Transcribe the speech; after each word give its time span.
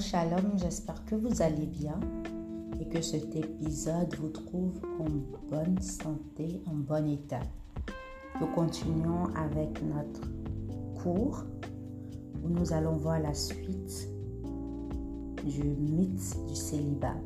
Shalom, 0.00 0.56
j'espère 0.56 1.04
que 1.06 1.16
vous 1.16 1.42
allez 1.42 1.66
bien 1.66 1.98
et 2.80 2.88
que 2.88 3.02
cet 3.02 3.34
épisode 3.34 4.14
vous 4.20 4.28
trouve 4.28 4.80
en 5.00 5.08
bonne 5.50 5.80
santé, 5.80 6.62
en 6.66 6.74
bon 6.74 7.08
état. 7.08 7.40
Nous 8.40 8.46
continuons 8.46 9.24
avec 9.34 9.82
notre 9.82 10.20
cours 11.02 11.42
où 12.44 12.48
nous 12.48 12.72
allons 12.72 12.96
voir 12.96 13.18
la 13.18 13.34
suite 13.34 14.08
du 15.44 15.64
mythe 15.64 16.46
du 16.46 16.54
célibat. 16.54 17.16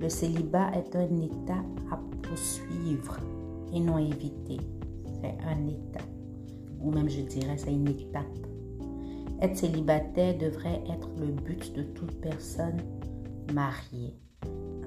Le 0.00 0.08
célibat 0.08 0.70
est 0.76 0.94
un 0.94 1.20
état 1.20 1.64
à 1.90 1.98
poursuivre 2.22 3.18
et 3.72 3.80
non 3.80 3.98
éviter. 3.98 4.58
C'est 5.20 5.36
un 5.44 5.66
état, 5.66 6.04
ou 6.80 6.92
même 6.92 7.08
je 7.08 7.22
dirais 7.22 7.56
c'est 7.58 7.72
une 7.72 7.88
étape 7.88 8.53
être 9.44 9.58
célibataire 9.58 10.38
devrait 10.38 10.82
être 10.90 11.10
le 11.20 11.26
but 11.26 11.74
de 11.74 11.82
toute 11.82 12.18
personne 12.22 12.80
mariée. 13.52 14.16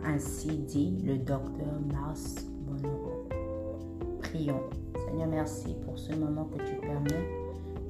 Ainsi 0.03 0.47
dit 0.47 0.97
le 1.05 1.17
docteur 1.17 1.79
Mars 1.93 2.47
Monroe. 2.65 3.27
Prions. 4.19 4.63
Seigneur, 5.05 5.27
merci 5.27 5.75
pour 5.85 5.99
ce 5.99 6.11
moment 6.13 6.45
que 6.45 6.57
tu 6.63 6.75
permets. 6.77 7.29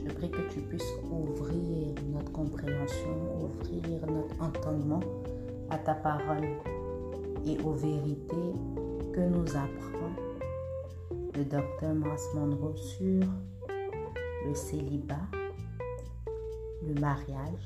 Je 0.05 0.11
prie 0.11 0.29
que 0.29 0.41
tu 0.49 0.59
puisses 0.59 0.91
ouvrir 1.09 1.95
notre 2.11 2.33
compréhension, 2.33 3.15
ouvrir 3.41 4.05
notre 4.05 4.41
entendement 4.41 4.99
à 5.69 5.77
ta 5.77 5.93
parole 5.93 6.49
et 7.45 7.57
aux 7.63 7.73
vérités 7.73 8.53
que 9.13 9.21
nous 9.21 9.47
apprend 9.55 10.11
le 11.33 11.45
docteur 11.45 11.93
Mars 11.93 12.27
Monroe 12.35 12.75
sur 12.75 13.23
le 14.45 14.53
célibat 14.53 15.15
le 16.87 16.99
mariage, 17.01 17.65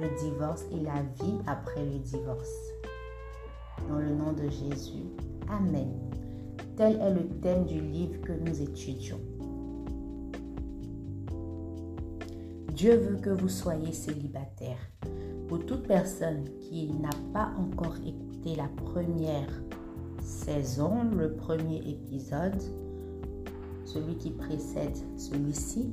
le 0.00 0.08
divorce 0.18 0.64
et 0.72 0.80
la 0.80 1.02
vie 1.22 1.38
après 1.46 1.84
le 1.84 1.98
divorce. 1.98 2.72
Dans 3.88 3.98
le 3.98 4.14
nom 4.14 4.32
de 4.32 4.48
Jésus, 4.48 5.04
Amen. 5.48 5.92
Tel 6.76 7.00
est 7.00 7.14
le 7.14 7.28
thème 7.40 7.64
du 7.66 7.80
livre 7.80 8.20
que 8.22 8.32
nous 8.32 8.62
étudions. 8.62 9.20
Dieu 12.72 12.96
veut 12.96 13.16
que 13.16 13.30
vous 13.30 13.48
soyez 13.48 13.92
célibataire. 13.92 14.78
Pour 15.48 15.64
toute 15.64 15.86
personne 15.86 16.44
qui 16.60 16.88
n'a 16.94 17.10
pas 17.32 17.52
encore 17.58 17.96
écouté 18.04 18.56
la 18.56 18.68
première 18.84 19.62
saison, 20.20 21.04
le 21.16 21.34
premier 21.34 21.78
épisode, 21.88 22.60
celui 23.94 24.16
qui 24.16 24.30
précède 24.30 24.96
celui-ci, 25.16 25.92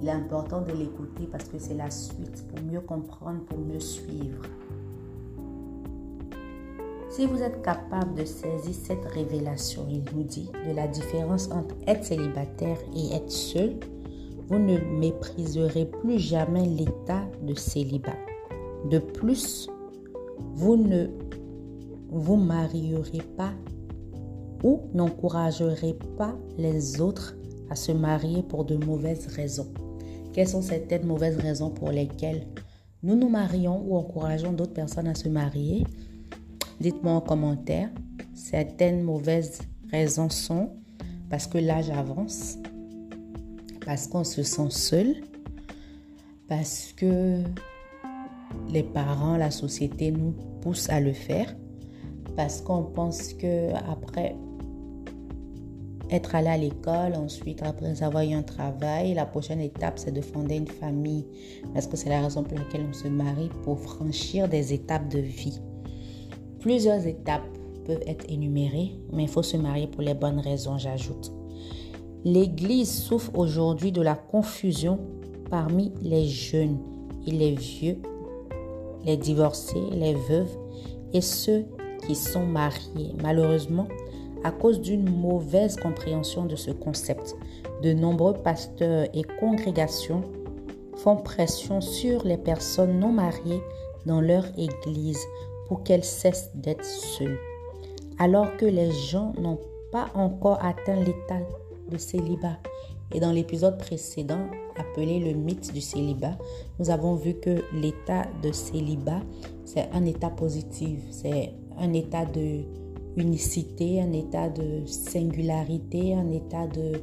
il 0.00 0.08
est 0.08 0.12
important 0.12 0.60
de 0.60 0.72
l'écouter 0.72 1.28
parce 1.30 1.44
que 1.44 1.58
c'est 1.58 1.74
la 1.74 1.90
suite 1.90 2.46
pour 2.48 2.64
mieux 2.64 2.80
comprendre, 2.80 3.40
pour 3.46 3.58
mieux 3.58 3.80
suivre. 3.80 4.42
Si 7.10 7.26
vous 7.26 7.42
êtes 7.42 7.62
capable 7.62 8.14
de 8.14 8.24
saisir 8.24 8.74
cette 8.74 9.04
révélation, 9.04 9.86
il 9.90 10.02
nous 10.16 10.22
dit, 10.22 10.50
de 10.66 10.74
la 10.74 10.86
différence 10.86 11.50
entre 11.50 11.74
être 11.86 12.04
célibataire 12.04 12.78
et 12.96 13.14
être 13.14 13.30
seul, 13.30 13.76
vous 14.48 14.58
ne 14.58 14.78
mépriserez 14.78 15.86
plus 15.86 16.18
jamais 16.18 16.64
l'état 16.64 17.24
de 17.42 17.54
célibat. 17.54 18.16
De 18.88 18.98
plus, 18.98 19.68
vous 20.54 20.76
ne 20.76 21.08
vous 22.08 22.36
marierez 22.36 23.22
pas 23.36 23.52
ou 24.62 24.80
n'encouragerez 24.94 25.96
pas 26.16 26.34
les 26.58 27.00
autres 27.00 27.36
à 27.70 27.76
se 27.76 27.92
marier 27.92 28.42
pour 28.42 28.64
de 28.64 28.76
mauvaises 28.76 29.26
raisons? 29.26 29.72
Quelles 30.32 30.48
sont 30.48 30.62
certaines 30.62 31.06
mauvaises 31.06 31.36
raisons 31.36 31.70
pour 31.70 31.90
lesquelles 31.90 32.46
nous 33.02 33.16
nous 33.16 33.28
marions 33.28 33.82
ou 33.86 33.96
encourageons 33.96 34.52
d'autres 34.52 34.72
personnes 34.72 35.08
à 35.08 35.14
se 35.14 35.28
marier? 35.28 35.84
Dites-moi 36.80 37.12
en 37.12 37.20
commentaire. 37.20 37.90
Certaines 38.34 39.02
mauvaises 39.02 39.60
raisons 39.90 40.30
sont 40.30 40.70
parce 41.28 41.46
que 41.46 41.58
l'âge 41.58 41.90
avance, 41.90 42.58
parce 43.84 44.06
qu'on 44.06 44.24
se 44.24 44.42
sent 44.42 44.70
seul, 44.70 45.16
parce 46.48 46.92
que 46.92 47.42
les 48.70 48.82
parents, 48.82 49.36
la 49.36 49.50
société 49.50 50.10
nous 50.10 50.34
poussent 50.60 50.90
à 50.90 51.00
le 51.00 51.12
faire, 51.12 51.54
parce 52.36 52.60
qu'on 52.60 52.82
pense 52.82 53.32
que 53.32 53.72
après 53.90 54.36
être 56.12 56.34
allé 56.34 56.48
à 56.48 56.56
l'école, 56.56 57.14
ensuite, 57.14 57.62
après 57.62 58.02
avoir 58.02 58.22
eu 58.22 58.32
un 58.32 58.42
travail, 58.42 59.14
la 59.14 59.26
prochaine 59.26 59.60
étape, 59.60 59.98
c'est 59.98 60.12
de 60.12 60.20
fonder 60.20 60.56
une 60.56 60.68
famille. 60.68 61.26
Parce 61.72 61.86
que 61.86 61.96
c'est 61.96 62.08
la 62.08 62.20
raison 62.20 62.42
pour 62.42 62.58
laquelle 62.58 62.86
on 62.88 62.92
se 62.92 63.08
marie, 63.08 63.50
pour 63.64 63.78
franchir 63.78 64.48
des 64.48 64.72
étapes 64.72 65.08
de 65.08 65.18
vie. 65.18 65.60
Plusieurs 66.60 67.06
étapes 67.06 67.46
peuvent 67.84 68.02
être 68.06 68.24
énumérées, 68.28 68.92
mais 69.12 69.24
il 69.24 69.28
faut 69.28 69.42
se 69.42 69.56
marier 69.56 69.86
pour 69.86 70.02
les 70.02 70.14
bonnes 70.14 70.38
raisons, 70.38 70.78
j'ajoute. 70.78 71.32
L'Église 72.24 72.92
souffre 72.92 73.32
aujourd'hui 73.34 73.90
de 73.90 74.00
la 74.02 74.14
confusion 74.14 75.00
parmi 75.50 75.92
les 76.02 76.26
jeunes 76.26 76.78
et 77.26 77.32
les 77.32 77.54
vieux, 77.54 77.98
les 79.04 79.16
divorcés, 79.16 79.82
les 79.92 80.14
veuves 80.14 80.56
et 81.12 81.20
ceux 81.20 81.64
qui 82.06 82.14
sont 82.14 82.46
mariés. 82.46 83.12
Malheureusement, 83.20 83.88
à 84.44 84.50
cause 84.50 84.80
d'une 84.80 85.08
mauvaise 85.08 85.76
compréhension 85.76 86.44
de 86.44 86.56
ce 86.56 86.70
concept. 86.70 87.36
De 87.82 87.92
nombreux 87.92 88.34
pasteurs 88.34 89.08
et 89.14 89.22
congrégations 89.40 90.22
font 90.96 91.16
pression 91.16 91.80
sur 91.80 92.24
les 92.24 92.36
personnes 92.36 92.98
non 92.98 93.12
mariées 93.12 93.62
dans 94.06 94.20
leur 94.20 94.46
église 94.58 95.20
pour 95.66 95.82
qu'elles 95.82 96.04
cessent 96.04 96.50
d'être 96.54 96.84
seules. 96.84 97.38
Alors 98.18 98.56
que 98.56 98.66
les 98.66 98.90
gens 98.90 99.32
n'ont 99.40 99.58
pas 99.90 100.10
encore 100.14 100.64
atteint 100.64 100.96
l'état 100.96 101.40
de 101.90 101.98
célibat. 101.98 102.58
Et 103.14 103.20
dans 103.20 103.32
l'épisode 103.32 103.78
précédent, 103.78 104.46
appelé 104.76 105.18
le 105.18 105.32
mythe 105.32 105.72
du 105.72 105.80
célibat, 105.80 106.36
nous 106.78 106.90
avons 106.90 107.14
vu 107.14 107.34
que 107.34 107.62
l'état 107.74 108.26
de 108.42 108.52
célibat, 108.52 109.20
c'est 109.64 109.88
un 109.92 110.04
état 110.06 110.30
positif, 110.30 111.00
c'est 111.10 111.52
un 111.78 111.92
état 111.92 112.24
de 112.24 112.60
unicité, 113.16 114.00
un 114.00 114.12
état 114.12 114.48
de 114.48 114.86
singularité, 114.86 116.14
un 116.14 116.30
état 116.30 116.66
de 116.66 117.00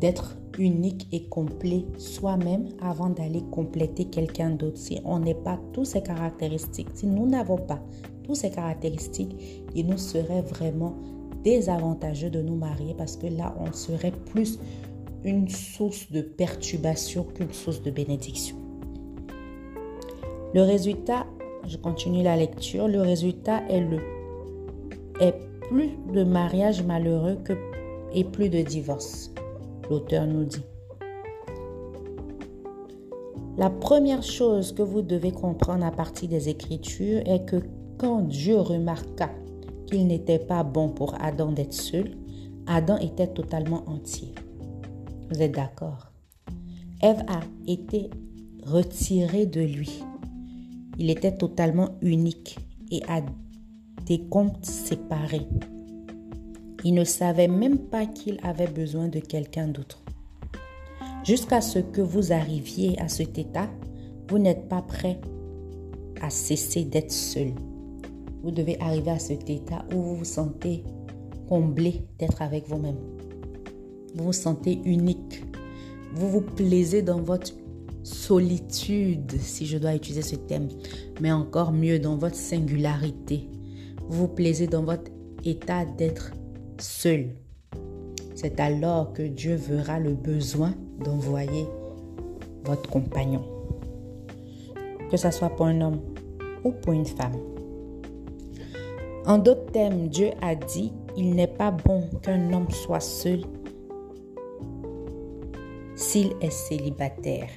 d'être 0.00 0.36
unique 0.58 1.08
et 1.12 1.24
complet 1.24 1.84
soi-même 1.98 2.68
avant 2.82 3.10
d'aller 3.10 3.42
compléter 3.50 4.06
quelqu'un 4.06 4.50
d'autre. 4.50 4.76
Si 4.76 5.00
on 5.04 5.20
n'est 5.20 5.34
pas 5.34 5.58
tous 5.72 5.84
ces 5.84 6.02
caractéristiques, 6.02 6.88
si 6.94 7.06
nous 7.06 7.26
n'avons 7.26 7.56
pas 7.56 7.80
tous 8.24 8.34
ces 8.34 8.50
caractéristiques, 8.50 9.36
il 9.74 9.86
nous 9.86 9.98
serait 9.98 10.42
vraiment 10.42 10.94
désavantageux 11.42 12.30
de 12.30 12.40
nous 12.40 12.56
marier 12.56 12.94
parce 12.96 13.16
que 13.16 13.26
là, 13.26 13.54
on 13.60 13.72
serait 13.72 14.12
plus 14.32 14.58
une 15.24 15.48
source 15.48 16.10
de 16.10 16.20
perturbation 16.20 17.24
qu'une 17.24 17.52
source 17.52 17.82
de 17.82 17.90
bénédiction. 17.90 18.56
Le 20.54 20.62
résultat, 20.62 21.26
je 21.66 21.76
continue 21.76 22.22
la 22.22 22.36
lecture, 22.36 22.88
le 22.88 23.00
résultat 23.00 23.62
est 23.68 23.80
le 23.80 23.98
est 25.20 25.34
plus 25.68 25.90
de 26.12 26.24
mariages 26.24 26.82
malheureux 26.82 27.38
que, 27.44 27.54
et 28.12 28.24
plus 28.24 28.48
de 28.48 28.62
divorces, 28.62 29.30
l'auteur 29.90 30.26
nous 30.26 30.44
dit. 30.44 30.64
La 33.56 33.70
première 33.70 34.22
chose 34.22 34.72
que 34.72 34.82
vous 34.82 35.02
devez 35.02 35.30
comprendre 35.30 35.84
à 35.84 35.92
partir 35.92 36.28
des 36.28 36.48
Écritures 36.48 37.22
est 37.24 37.44
que 37.44 37.62
quand 37.98 38.22
Dieu 38.22 38.58
remarqua 38.58 39.30
qu'il 39.86 40.06
n'était 40.08 40.40
pas 40.40 40.64
bon 40.64 40.88
pour 40.88 41.14
Adam 41.20 41.52
d'être 41.52 41.72
seul, 41.72 42.16
Adam 42.66 42.96
était 42.98 43.28
totalement 43.28 43.84
entier. 43.86 44.34
Vous 45.30 45.40
êtes 45.40 45.52
d'accord? 45.52 46.10
Ève 47.00 47.22
a 47.28 47.40
été 47.66 48.10
retirée 48.66 49.46
de 49.46 49.60
lui. 49.60 50.02
Il 50.98 51.10
était 51.10 51.36
totalement 51.36 51.90
unique 52.02 52.58
et 52.90 53.02
a 53.08 53.20
des 54.04 54.20
comptes 54.20 54.64
séparés. 54.64 55.46
Il 56.84 56.94
ne 56.94 57.04
savait 57.04 57.48
même 57.48 57.78
pas 57.78 58.06
qu'il 58.06 58.38
avait 58.42 58.66
besoin 58.66 59.08
de 59.08 59.18
quelqu'un 59.18 59.68
d'autre. 59.68 60.02
Jusqu'à 61.24 61.62
ce 61.62 61.78
que 61.78 62.02
vous 62.02 62.32
arriviez 62.32 63.00
à 63.00 63.08
cet 63.08 63.38
état, 63.38 63.70
vous 64.28 64.38
n'êtes 64.38 64.68
pas 64.68 64.82
prêt 64.82 65.18
à 66.20 66.28
cesser 66.28 66.84
d'être 66.84 67.12
seul. 67.12 67.52
Vous 68.42 68.50
devez 68.50 68.78
arriver 68.80 69.10
à 69.10 69.18
cet 69.18 69.48
état 69.48 69.86
où 69.94 70.02
vous 70.02 70.16
vous 70.16 70.24
sentez 70.24 70.84
comblé 71.48 72.02
d'être 72.18 72.42
avec 72.42 72.68
vous-même. 72.68 72.98
Vous 74.14 74.24
vous 74.24 74.32
sentez 74.32 74.80
unique. 74.84 75.42
Vous 76.14 76.28
vous 76.28 76.42
plaisez 76.42 77.00
dans 77.00 77.22
votre 77.22 77.52
solitude, 78.02 79.32
si 79.40 79.64
je 79.64 79.78
dois 79.78 79.94
utiliser 79.94 80.22
ce 80.22 80.36
thème, 80.36 80.68
mais 81.22 81.32
encore 81.32 81.72
mieux 81.72 81.98
dans 81.98 82.16
votre 82.16 82.36
singularité 82.36 83.48
vous 84.08 84.28
plaisez 84.28 84.66
dans 84.66 84.82
votre 84.82 85.10
état 85.44 85.84
d'être 85.84 86.32
seul. 86.78 87.30
c'est 88.34 88.58
alors 88.60 89.12
que 89.12 89.22
Dieu 89.22 89.54
verra 89.54 89.98
le 89.98 90.14
besoin 90.14 90.74
d'envoyer 91.02 91.66
votre 92.64 92.88
compagnon. 92.90 93.42
Que 95.10 95.16
ce 95.16 95.30
soit 95.30 95.50
pour 95.50 95.66
un 95.66 95.80
homme 95.80 96.00
ou 96.64 96.72
pour 96.72 96.92
une 96.92 97.06
femme. 97.06 97.36
En 99.26 99.38
d'autres 99.38 99.70
termes, 99.72 100.08
Dieu 100.08 100.30
a 100.42 100.54
dit, 100.54 100.92
il 101.16 101.34
n'est 101.34 101.46
pas 101.46 101.70
bon 101.70 102.08
qu'un 102.22 102.52
homme 102.52 102.70
soit 102.70 103.00
seul 103.00 103.42
s'il 105.96 106.32
est 106.40 106.50
célibataire. 106.50 107.48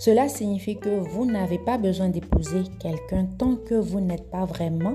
Cela 0.00 0.30
signifie 0.30 0.78
que 0.78 0.88
vous 0.88 1.26
n'avez 1.26 1.58
pas 1.58 1.76
besoin 1.76 2.08
d'épouser 2.08 2.62
quelqu'un 2.78 3.26
tant 3.36 3.56
que 3.56 3.74
vous 3.74 4.00
n'êtes 4.00 4.30
pas 4.30 4.46
vraiment 4.46 4.94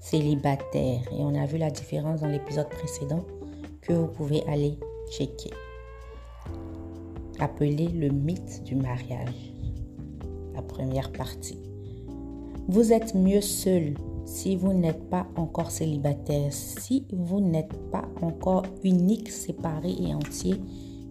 célibataire. 0.00 1.02
Et 1.12 1.20
on 1.20 1.34
a 1.34 1.44
vu 1.44 1.58
la 1.58 1.70
différence 1.70 2.22
dans 2.22 2.28
l'épisode 2.28 2.70
précédent 2.70 3.22
que 3.82 3.92
vous 3.92 4.06
pouvez 4.06 4.42
aller 4.48 4.78
checker. 5.10 5.50
Appelé 7.38 7.88
le 7.88 8.08
mythe 8.08 8.62
du 8.64 8.76
mariage. 8.76 9.52
La 10.54 10.62
première 10.62 11.12
partie. 11.12 11.58
Vous 12.68 12.94
êtes 12.94 13.14
mieux 13.14 13.42
seul 13.42 13.92
si 14.24 14.56
vous 14.56 14.72
n'êtes 14.72 15.10
pas 15.10 15.26
encore 15.36 15.70
célibataire. 15.70 16.50
Si 16.50 17.04
vous 17.12 17.40
n'êtes 17.40 17.76
pas 17.90 18.08
encore 18.22 18.64
unique, 18.84 19.30
séparé 19.30 19.94
et 20.00 20.14
entier, 20.14 20.54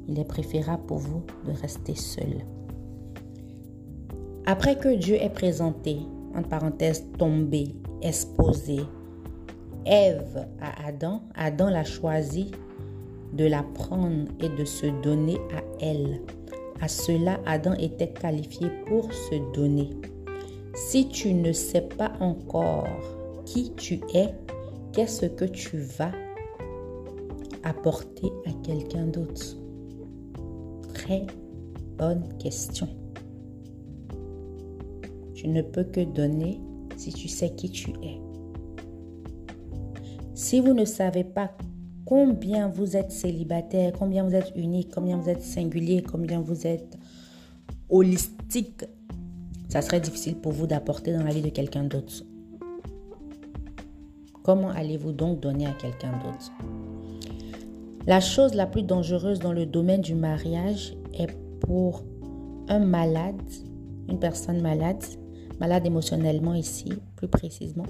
il 0.08 0.18
est 0.18 0.26
préférable 0.26 0.88
pour 0.88 0.98
vous 0.98 1.22
de 1.46 1.52
rester 1.52 1.94
seul. 1.94 2.44
Après 4.46 4.76
que 4.76 4.96
Dieu 4.96 5.16
ait 5.16 5.30
présenté, 5.30 5.98
entre 6.36 6.50
parenthèses, 6.50 7.06
tombé, 7.18 7.76
exposé, 8.02 8.80
Ève 9.86 10.48
à 10.60 10.88
Adam, 10.88 11.22
Adam 11.36 11.70
l'a 11.70 11.84
choisi 11.84 12.52
de 13.34 13.46
la 13.46 13.64
prendre 13.64 14.28
et 14.40 14.50
de 14.50 14.64
se 14.64 14.86
donner 15.02 15.38
à 15.56 15.64
elle. 15.84 16.22
À 16.82 16.88
cela, 16.88 17.40
Adam 17.46 17.74
était 17.74 18.12
qualifié 18.12 18.68
pour 18.88 19.12
se 19.12 19.54
donner. 19.54 19.90
Si 20.76 21.08
tu 21.10 21.34
ne 21.34 21.52
sais 21.52 21.82
pas 21.82 22.14
encore 22.20 22.88
qui 23.46 23.74
tu 23.74 24.02
es, 24.14 24.34
qu'est-ce 24.94 25.26
que 25.26 25.46
tu 25.46 25.78
vas 25.78 26.12
apporter 27.64 28.32
à 28.46 28.52
quelqu'un 28.64 29.08
d'autre? 29.08 29.58
Très 30.94 31.26
bonne 31.98 32.28
question. 32.38 32.88
Tu 35.42 35.48
ne 35.48 35.64
peux 35.64 35.86
que 35.86 36.02
donner 36.02 36.62
si 36.98 37.12
tu 37.12 37.28
sais 37.28 37.50
qui 37.56 37.72
tu 37.72 37.90
es. 38.04 38.22
Si 40.36 40.60
vous 40.60 40.76
ne 40.76 40.86
savez 40.86 41.24
pas 41.24 41.50
combien 42.06 42.68
vous 42.68 42.96
êtes 42.96 43.12
célibataire, 43.12 43.92
combien 43.98 44.24
vous 44.24 44.36
êtes 44.36 44.52
unique, 44.56 44.92
combien 44.94 45.18
vous 45.18 45.30
êtes 45.30 45.42
singulier, 45.42 46.04
combien 46.04 46.42
vous 46.42 46.68
êtes 46.68 46.96
holistique, 47.90 48.86
ça 49.68 49.82
serait 49.82 50.00
difficile 50.00 50.36
pour 50.36 50.52
vous 50.52 50.68
d'apporter 50.68 51.12
dans 51.12 51.24
la 51.24 51.32
vie 51.32 51.42
de 51.42 51.50
quelqu'un 51.50 51.86
d'autre. 51.86 52.24
Comment 54.44 54.70
allez-vous 54.70 55.12
donc 55.12 55.40
donner 55.40 55.66
à 55.66 55.74
quelqu'un 55.74 56.12
d'autre? 56.20 56.52
La 58.06 58.20
chose 58.20 58.54
la 58.54 58.68
plus 58.68 58.84
dangereuse 58.84 59.40
dans 59.40 59.54
le 59.54 59.66
domaine 59.66 60.02
du 60.02 60.14
mariage 60.14 60.96
est 61.18 61.36
pour 61.62 62.04
un 62.68 62.78
malade, 62.78 63.42
une 64.08 64.20
personne 64.20 64.62
malade, 64.62 65.04
malade 65.62 65.86
émotionnellement 65.86 66.56
ici, 66.56 66.92
plus 67.16 67.28
précisément, 67.28 67.86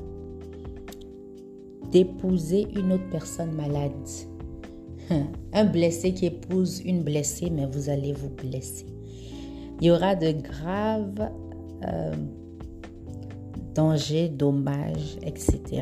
d'épouser 1.90 2.68
une 2.76 2.92
autre 2.92 3.10
personne 3.10 3.54
malade. 3.54 3.92
Un 5.54 5.64
blessé 5.64 6.14
qui 6.14 6.26
épouse 6.26 6.82
une 6.84 7.02
blessée, 7.02 7.50
mais 7.50 7.66
vous 7.66 7.90
allez 7.90 8.12
vous 8.12 8.30
blesser. 8.30 8.86
Il 9.80 9.88
y 9.88 9.92
aura 9.92 10.16
de 10.16 10.32
graves 10.32 11.32
euh, 11.88 12.14
dangers, 13.74 14.28
dommages, 14.28 15.18
etc. 15.24 15.82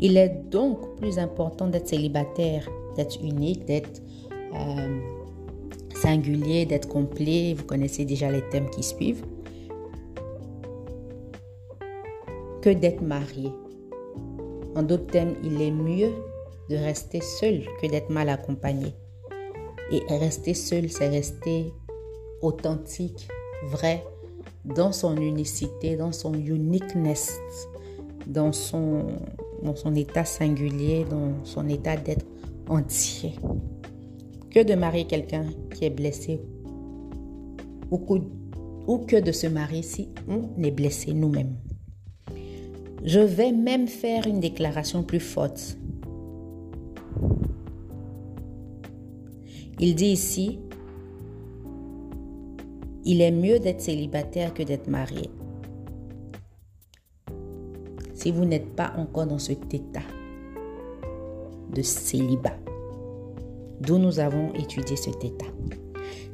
Il 0.00 0.18
est 0.18 0.44
donc 0.50 0.96
plus 0.96 1.18
important 1.18 1.66
d'être 1.66 1.88
célibataire, 1.88 2.68
d'être 2.96 3.18
unique, 3.22 3.64
d'être 3.64 4.02
euh, 4.54 5.00
singulier, 5.94 6.66
d'être 6.66 6.88
complet. 6.88 7.54
Vous 7.56 7.64
connaissez 7.64 8.04
déjà 8.04 8.30
les 8.30 8.46
thèmes 8.50 8.68
qui 8.68 8.82
suivent. 8.82 9.24
Que 12.64 12.70
d'être 12.70 13.02
marié. 13.02 13.50
En 14.74 14.82
d'autres 14.82 15.08
termes, 15.08 15.34
il 15.44 15.60
est 15.60 15.70
mieux 15.70 16.12
de 16.70 16.76
rester 16.76 17.20
seul 17.20 17.60
que 17.78 17.86
d'être 17.86 18.08
mal 18.08 18.30
accompagné. 18.30 18.94
Et 19.92 20.00
rester 20.08 20.54
seul, 20.54 20.88
c'est 20.88 21.10
rester 21.10 21.74
authentique, 22.40 23.28
vrai, 23.66 24.02
dans 24.64 24.92
son 24.92 25.14
unicité, 25.18 25.96
dans 25.96 26.12
son 26.12 26.32
uniqueness, 26.32 27.38
dans 28.26 28.54
son, 28.54 29.08
dans 29.62 29.76
son 29.76 29.94
état 29.94 30.24
singulier, 30.24 31.04
dans 31.04 31.44
son 31.44 31.68
état 31.68 31.98
d'être 31.98 32.24
entier. 32.70 33.34
Que 34.50 34.60
de 34.60 34.74
marier 34.74 35.06
quelqu'un 35.06 35.44
qui 35.74 35.84
est 35.84 35.90
blessé 35.90 36.40
ou 37.90 38.00
ou 38.86 38.98
que 39.00 39.20
de 39.20 39.32
se 39.32 39.48
marier 39.48 39.82
si 39.82 40.08
on 40.26 40.62
est 40.62 40.70
blessé 40.70 41.12
nous-mêmes. 41.12 41.56
Je 43.04 43.20
vais 43.20 43.52
même 43.52 43.86
faire 43.86 44.26
une 44.26 44.40
déclaration 44.40 45.02
plus 45.02 45.20
forte. 45.20 45.76
Il 49.78 49.94
dit 49.94 50.06
ici, 50.06 50.58
il 53.04 53.20
est 53.20 53.30
mieux 53.30 53.58
d'être 53.58 53.82
célibataire 53.82 54.54
que 54.54 54.62
d'être 54.62 54.88
marié. 54.88 55.28
Si 58.14 58.30
vous 58.30 58.46
n'êtes 58.46 58.74
pas 58.74 58.94
encore 58.96 59.26
dans 59.26 59.38
cet 59.38 59.74
état 59.74 60.00
de 61.74 61.82
célibat, 61.82 62.56
d'où 63.82 63.98
nous 63.98 64.18
avons 64.18 64.54
étudié 64.54 64.96
cet 64.96 65.22
état. 65.22 65.52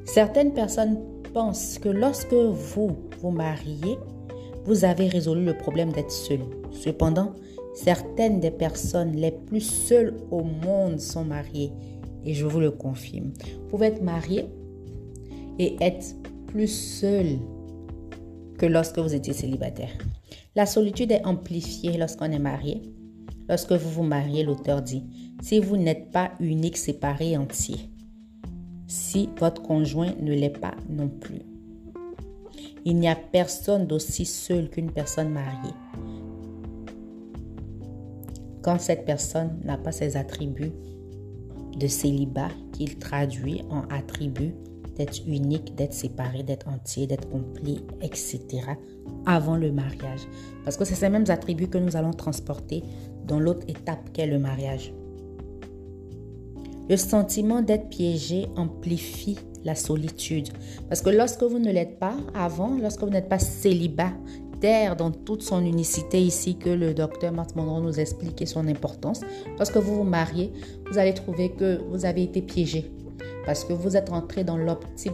Certaines 0.05 0.53
personnes 0.53 1.01
pensent 1.35 1.81
que 1.81 1.89
lorsque 1.89 2.33
vous 2.33 2.97
vous 3.21 3.31
mariez, 3.31 3.99
vous 4.65 4.85
avez 4.85 5.09
résolu 5.09 5.45
le 5.45 5.57
problème 5.57 5.93
d'être 5.93 6.11
seul. 6.11 6.41
Cependant, 6.71 7.35
certaines 7.75 8.41
des 8.41 8.51
personnes 8.51 9.13
les 9.13 9.33
plus 9.33 9.61
seules 9.61 10.15
au 10.31 10.43
monde 10.43 11.01
sont 11.01 11.25
mariées. 11.25 11.73
Et 12.25 12.35
je 12.35 12.47
vous 12.47 12.61
le 12.61 12.71
confirme. 12.71 13.33
Vous 13.63 13.69
pouvez 13.69 13.87
être 13.87 14.03
marié 14.03 14.47
et 15.59 15.77
être 15.81 16.15
plus 16.47 16.69
seul 16.69 17.39
que 18.59 18.67
lorsque 18.67 18.99
vous 18.99 19.15
étiez 19.15 19.33
célibataire. 19.33 19.93
La 20.55 20.67
solitude 20.67 21.13
est 21.13 21.25
amplifiée 21.25 21.97
lorsqu'on 21.97 22.31
est 22.31 22.39
marié. 22.39 22.83
Lorsque 23.49 23.73
vous 23.73 23.91
vous 23.91 24.03
mariez, 24.03 24.45
l'auteur 24.45 24.83
dit, 24.83 25.05
si 25.43 25.59
vous 25.59 25.77
n'êtes 25.77 26.11
pas 26.11 26.33
unique, 26.41 26.77
séparé, 26.77 27.37
entier. 27.37 27.77
Si 28.87 29.29
votre 29.39 29.63
conjoint 29.63 30.13
ne 30.21 30.33
l'est 30.33 30.51
pas 30.51 30.75
non 30.89 31.09
plus. 31.09 31.50
Il 32.85 32.97
n'y 32.97 33.09
a 33.09 33.17
personne 33.17 33.87
d'aussi 33.87 34.25
seul 34.25 34.71
qu'une 34.71 34.91
personne 34.91 35.31
mariée. 35.31 35.75
Quand 38.63 38.79
cette 38.81 39.05
personne 39.05 39.59
n'a 39.65 39.77
pas 39.77 39.93
ses 39.93 40.17
attributs 40.17 40.73
de 41.79 41.87
célibat 41.87 42.51
qu'il 42.73 42.99
traduit 42.99 43.63
en 43.71 43.83
attributs 43.89 44.55
d'être 44.97 45.27
unique, 45.27 45.75
d'être 45.77 45.95
séparé, 45.95 46.43
d'être 46.43 46.69
entier, 46.69 47.07
d'être 47.07 47.29
complet, 47.31 47.77
etc. 48.03 48.41
avant 49.25 49.57
le 49.57 49.73
mariage. 49.73 50.21
Parce 50.65 50.77
que 50.77 50.85
c'est 50.85 50.95
ces 50.95 51.09
mêmes 51.09 51.25
attributs 51.29 51.69
que 51.69 51.79
nous 51.79 51.97
allons 51.97 52.13
transporter 52.13 52.83
dans 53.27 53.41
l'autre 53.41 53.67
étape 53.69 54.13
qu'est 54.13 54.27
le 54.27 54.39
mariage. 54.39 54.93
Le 56.89 56.97
sentiment 56.97 57.63
d'être 57.63 57.89
piégé 57.89 58.49
amplifie 58.57 59.39
la 59.65 59.75
solitude. 59.75 60.49
Parce 60.89 61.03
que 61.03 61.11
lorsque 61.11 61.43
vous 61.43 61.59
ne 61.59 61.71
l'êtes 61.71 61.99
pas 61.99 62.15
avant, 62.35 62.77
lorsque 62.81 63.03
vous 63.03 63.11
n'êtes 63.11 63.29
pas 63.29 63.39
célibataire 63.39 64.97
dans 64.97 65.11
toute 65.11 65.43
son 65.43 65.65
unicité 65.65 66.21
ici 66.21 66.57
que 66.57 66.71
le 66.71 66.95
docteur 66.95 67.33
Marthe 67.33 67.57
Monroe 67.57 67.81
nous 67.81 67.99
explique 68.01 68.43
et 68.43 68.47
son 68.47 68.67
importance, 68.69 69.21
lorsque 69.59 69.77
vous 69.77 69.97
vous 69.97 70.05
mariez, 70.05 70.53
vous 70.91 70.99
allez 70.99 71.15
trouver 71.15 71.51
que 71.51 71.81
vous 71.91 72.05
avez 72.05 72.25
été 72.25 72.43
piégé. 72.43 72.91
Parce 73.47 73.65
que 73.65 73.73
vous 73.73 73.97
êtes 73.97 74.11
rentré 74.11 74.45
dans 74.45 74.57
l'optique 74.57 75.13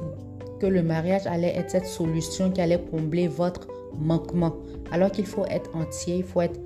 que 0.60 0.66
le 0.66 0.82
mariage 0.82 1.26
allait 1.26 1.54
être 1.56 1.70
cette 1.70 1.86
solution 1.86 2.50
qui 2.50 2.60
allait 2.60 2.82
combler 2.90 3.28
votre 3.28 3.68
manquement. 3.98 4.56
Alors 4.90 5.10
qu'il 5.10 5.26
faut 5.26 5.44
être 5.46 5.74
entier, 5.76 6.16
il 6.16 6.24
faut 6.24 6.40
être 6.40 6.58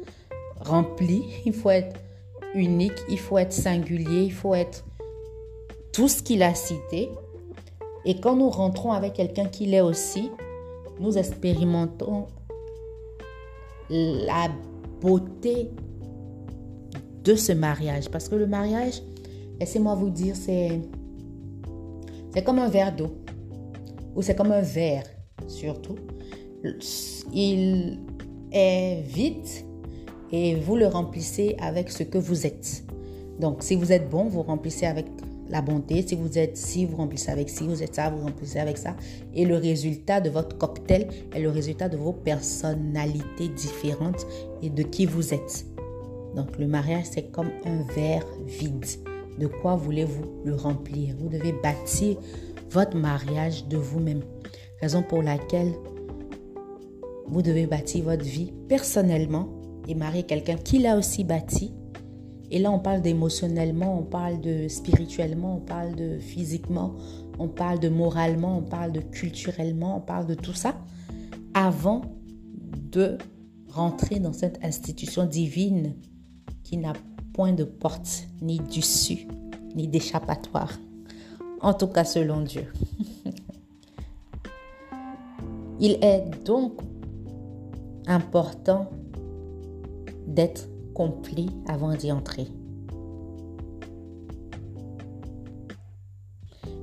rempli, 0.61 1.25
il 1.45 1.53
faut 1.53 1.71
être 1.71 1.99
unique, 2.55 2.99
il 3.09 3.19
faut 3.19 3.39
être 3.39 3.53
singulier, 3.53 4.23
il 4.23 4.33
faut 4.33 4.55
être 4.55 4.85
tout 5.93 6.09
ce 6.09 6.23
qu'il 6.23 6.43
a 6.43 6.55
cité 6.55 7.11
et 8.05 8.19
quand 8.21 8.37
nous 8.37 8.49
rentrons 8.49 8.93
avec 8.93 9.15
quelqu'un 9.15 9.47
qui 9.47 9.67
l'est 9.67 9.81
aussi, 9.81 10.31
nous 10.99 11.17
expérimentons 11.19 12.27
la 13.91 14.49
beauté 15.01 15.71
de 17.25 17.35
ce 17.35 17.53
mariage. 17.53 18.09
Parce 18.11 18.29
que 18.29 18.37
le 18.37 18.47
mariage, 18.47 19.03
laissez-moi 19.59 19.95
vous 19.95 20.11
dire, 20.11 20.37
c'est, 20.37 20.81
c'est 22.33 22.43
comme 22.43 22.59
un 22.59 22.69
verre 22.69 22.95
d'eau. 22.95 23.11
Ou 24.15 24.23
c'est 24.23 24.35
comme 24.35 24.53
un 24.53 24.63
verre, 24.63 25.05
surtout. 25.47 25.97
Il 27.33 27.99
est 28.53 29.03
vide 29.03 29.47
et 30.33 30.55
vous 30.55 30.77
le 30.77 30.87
remplissez 30.87 31.57
avec 31.61 31.91
ce 31.91 32.03
que 32.03 32.19
vous 32.19 32.47
êtes. 32.47 32.85
Donc, 33.39 33.63
si 33.63 33.75
vous 33.75 33.93
êtes 33.93 34.09
bon, 34.09 34.25
vous 34.25 34.43
remplissez 34.43 34.87
avec 34.87 35.07
la 35.51 35.63
bonté. 35.63 36.03
Si 36.07 36.15
vous 36.15 36.39
êtes 36.39 36.57
ci, 36.57 36.87
vous 36.87 36.97
remplissez 36.97 37.31
avec 37.31 37.51
ci, 37.51 37.65
vous 37.65 37.83
êtes 37.83 37.95
ça, 37.95 38.11
vous 38.11 38.25
remplissez 38.25 38.59
avec 38.59 38.79
ça. 38.79 38.97
Et 39.35 39.45
le 39.45 39.57
résultat 39.57 40.21
de 40.21 40.31
votre 40.31 40.57
cocktail 40.57 41.09
est 41.35 41.41
le 41.41 41.51
résultat 41.51 41.89
de 41.89 41.97
vos 41.97 42.13
personnalités 42.13 43.49
différentes 43.49 44.27
et 44.63 44.71
de 44.71 44.83
qui 44.83 45.07
vous 45.07 45.35
êtes. 45.35 45.67
Donc 46.37 46.59
le 46.59 46.67
mariage, 46.67 47.07
c'est 47.11 47.31
comme 47.31 47.51
un 47.65 47.83
verre 47.95 48.27
vide. 48.47 48.87
De 49.39 49.47
quoi 49.47 49.77
voulez-vous 49.77 50.25
le 50.45 50.55
remplir? 50.55 51.15
Vous 51.19 51.29
devez 51.29 51.53
bâtir 51.53 52.17
votre 52.71 52.97
mariage 52.97 53.67
de 53.67 53.77
vous-même. 53.77 54.23
Raison 54.81 55.03
pour 55.03 55.23
laquelle 55.23 55.73
vous 57.27 57.43
devez 57.43 57.67
bâtir 57.67 58.05
votre 58.05 58.25
vie 58.25 58.53
personnellement 58.69 59.49
et 59.89 59.95
marier 59.95 60.25
quelqu'un 60.25 60.57
qui 60.57 60.79
l'a 60.79 60.97
aussi 60.97 61.25
bâti 61.25 61.73
et 62.51 62.59
là, 62.59 62.73
on 62.73 62.81
parle 62.81 63.01
d'émotionnellement, 63.01 63.99
on 63.99 64.03
parle 64.03 64.41
de 64.41 64.67
spirituellement, 64.69 65.57
on 65.57 65.61
parle 65.61 65.95
de 65.95 66.19
physiquement, 66.19 66.95
on 67.39 67.49
parle 67.49 67.79
de 67.79 67.89
moralement, 67.89 68.59
on 68.59 68.63
parle 68.63 68.93
de 68.93 69.01
culturellement, 69.01 69.99
on 69.99 70.01
parle 70.01 70.27
de 70.27 70.35
tout 70.35 70.53
ça 70.53 70.75
avant 71.55 72.03
de 72.91 73.19
rentrer 73.69 74.19
dans 74.19 74.33
cette 74.33 74.65
institution 74.65 75.27
divine 75.27 75.95
qui 76.65 76.77
n'a 76.77 76.93
point 77.33 77.53
de 77.53 77.65
porte, 77.65 78.27
ni 78.43 78.59
d'issue, 78.59 79.29
ni 79.77 79.87
d'échappatoire. 79.87 80.73
En 81.61 81.75
tout 81.75 81.87
cas, 81.87 82.05
selon 82.05 82.41
Dieu. 82.41 82.67
Il 85.81 85.93
est 86.03 86.25
donc 86.45 86.81
important 88.07 88.91
d'être 90.27 90.70
avant 91.69 91.95
d'y 91.95 92.13
entrer. 92.13 92.47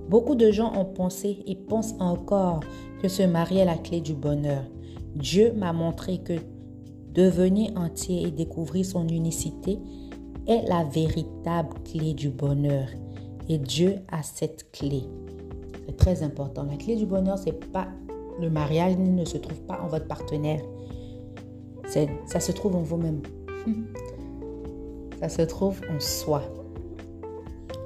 Beaucoup 0.09 0.35
de 0.35 0.51
gens 0.51 0.73
ont 0.73 0.85
pensé 0.85 1.43
et 1.45 1.55
pensent 1.55 1.95
encore 1.99 2.61
que 3.01 3.07
se 3.07 3.23
marier 3.23 3.59
est 3.61 3.65
la 3.65 3.77
clé 3.77 3.99
du 3.99 4.13
bonheur. 4.13 4.63
Dieu 5.15 5.51
m'a 5.53 5.73
montré 5.73 6.19
que 6.19 6.33
devenir 7.13 7.71
entier 7.75 8.27
et 8.27 8.31
découvrir 8.31 8.85
son 8.85 9.07
unicité 9.07 9.79
est 10.47 10.67
la 10.69 10.83
véritable 10.85 11.75
clé 11.83 12.13
du 12.13 12.29
bonheur. 12.29 12.87
Et 13.49 13.57
Dieu 13.57 13.95
a 14.11 14.23
cette 14.23 14.71
clé. 14.71 15.03
C'est 15.85 15.97
très 15.97 16.23
important. 16.23 16.63
La 16.63 16.77
clé 16.77 16.95
du 16.95 17.05
bonheur, 17.05 17.37
c'est 17.37 17.71
pas 17.71 17.87
le 18.39 18.49
mariage 18.49 18.97
ne 18.97 19.25
se 19.25 19.37
trouve 19.37 19.59
pas 19.61 19.81
en 19.81 19.87
votre 19.87 20.07
partenaire. 20.07 20.61
Ça 22.25 22.39
se 22.39 22.51
trouve 22.51 22.75
en 22.75 22.81
vous-même. 22.81 23.21
Ça 25.19 25.29
se 25.29 25.41
trouve 25.41 25.81
en 25.89 25.99
soi. 25.99 26.43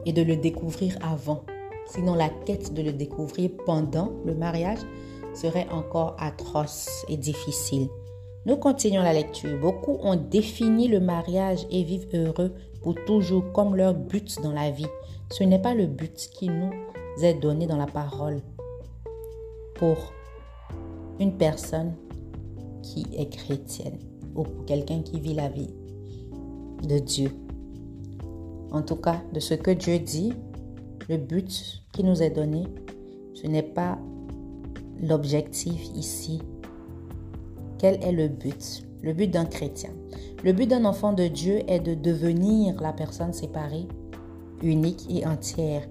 Et 0.05 0.13
de 0.13 0.21
le 0.21 0.35
découvrir 0.35 0.97
avant. 1.01 1.43
Sinon, 1.88 2.15
la 2.15 2.29
quête 2.29 2.73
de 2.73 2.81
le 2.81 2.91
découvrir 2.91 3.51
pendant 3.65 4.11
le 4.25 4.33
mariage 4.33 4.79
serait 5.33 5.67
encore 5.69 6.15
atroce 6.19 7.05
et 7.07 7.17
difficile. 7.17 7.88
Nous 8.45 8.57
continuons 8.57 9.03
la 9.03 9.13
lecture. 9.13 9.59
Beaucoup 9.59 9.97
ont 10.01 10.15
défini 10.15 10.88
le 10.88 11.00
mariage 11.00 11.65
et 11.69 11.83
vivent 11.83 12.07
heureux 12.13 12.53
pour 12.81 12.95
toujours 13.05 13.51
comme 13.53 13.75
leur 13.75 13.93
but 13.93 14.41
dans 14.41 14.51
la 14.51 14.71
vie. 14.71 14.88
Ce 15.29 15.43
n'est 15.43 15.61
pas 15.61 15.75
le 15.75 15.85
but 15.85 16.29
qui 16.33 16.50
nous 16.50 16.71
est 17.21 17.35
donné 17.35 17.67
dans 17.67 17.77
la 17.77 17.85
parole 17.85 18.41
pour 19.75 20.11
une 21.19 21.38
personne 21.38 21.93
qui 22.81 23.05
est 23.15 23.29
chrétienne 23.29 24.00
ou 24.35 24.43
pour 24.43 24.65
quelqu'un 24.65 25.01
qui 25.01 25.19
vit 25.19 25.33
la 25.33 25.50
vie 25.50 25.69
de 26.88 27.00
Dieu. 27.00 27.31
En 28.71 28.81
tout 28.81 28.95
cas, 28.95 29.21
de 29.33 29.39
ce 29.39 29.53
que 29.53 29.71
Dieu 29.71 30.00
dit, 30.00 30.33
le 31.09 31.17
but 31.17 31.83
qui 31.91 32.03
nous 32.03 32.23
est 32.23 32.29
donné, 32.29 32.63
ce 33.33 33.47
n'est 33.47 33.63
pas 33.63 33.97
l'objectif 35.01 35.89
ici. 35.95 36.41
Quel 37.77 38.01
est 38.03 38.11
le 38.11 38.27
but? 38.27 38.83
Le 39.01 39.13
but 39.13 39.27
d'un 39.29 39.45
chrétien. 39.45 39.89
Le 40.43 40.53
but 40.53 40.67
d'un 40.67 40.85
enfant 40.85 41.13
de 41.13 41.27
Dieu 41.27 41.59
est 41.67 41.79
de 41.79 41.95
devenir 41.95 42.79
la 42.81 42.93
personne 42.93 43.33
séparée, 43.33 43.88
unique 44.61 45.05
et 45.09 45.25
entière 45.25 45.88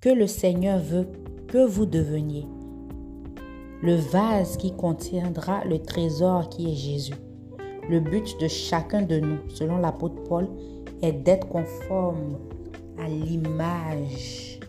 que 0.00 0.08
le 0.08 0.26
Seigneur 0.26 0.78
veut 0.78 1.08
que 1.48 1.66
vous 1.66 1.86
deveniez. 1.86 2.46
Le 3.82 3.96
vase 3.96 4.56
qui 4.56 4.72
contiendra 4.72 5.64
le 5.64 5.80
trésor 5.80 6.48
qui 6.48 6.70
est 6.70 6.76
Jésus. 6.76 7.14
Le 7.88 8.00
but 8.00 8.40
de 8.40 8.48
chacun 8.48 9.02
de 9.02 9.18
nous, 9.18 9.38
selon 9.48 9.78
l'apôtre 9.78 10.22
Paul, 10.24 10.48
est 11.02 11.12
d'être 11.12 11.48
conforme 11.48 12.38
à 12.98 13.08
l'image 13.08 14.60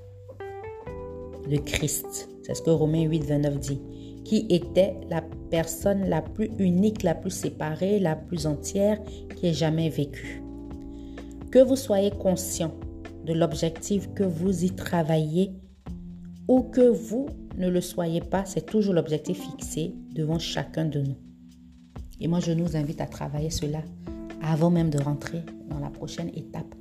de 1.49 1.57
Christ. 1.57 2.29
C'est 2.43 2.55
ce 2.55 2.61
que 2.61 2.71
Romains 2.71 3.03
8, 3.03 3.23
29 3.23 3.59
dit. 3.59 3.81
Qui 4.25 4.47
était 4.49 4.95
la 5.09 5.21
personne 5.51 6.09
la 6.09 6.21
plus 6.21 6.49
unique, 6.57 7.03
la 7.03 7.13
plus 7.13 7.29
séparée, 7.29 7.99
la 7.99 8.15
plus 8.15 8.47
entière 8.47 8.99
qui 9.35 9.47
ait 9.47 9.53
jamais 9.53 9.89
vécu. 9.89 10.41
Que 11.51 11.59
vous 11.59 11.75
soyez 11.75 12.09
conscient 12.09 12.73
de 13.25 13.33
l'objectif 13.33 14.11
que 14.13 14.23
vous 14.23 14.63
y 14.63 14.71
travaillez 14.71 15.53
ou 16.47 16.61
que 16.61 16.81
vous 16.81 17.27
ne 17.57 17.69
le 17.69 17.81
soyez 17.81 18.21
pas, 18.21 18.45
c'est 18.45 18.65
toujours 18.65 18.93
l'objectif 18.93 19.39
fixé 19.39 19.93
devant 20.13 20.39
chacun 20.39 20.85
de 20.85 21.01
nous. 21.01 21.32
Et 22.23 22.27
moi, 22.29 22.39
je 22.39 22.53
nous 22.53 22.77
invite 22.77 23.01
à 23.01 23.05
travailler 23.05 23.49
cela 23.49 23.81
avant 24.41 24.69
même 24.69 24.89
de 24.89 25.01
rentrer 25.01 25.43
dans 25.69 25.79
la 25.79 25.89
prochaine 25.89 26.29
étape, 26.29 26.73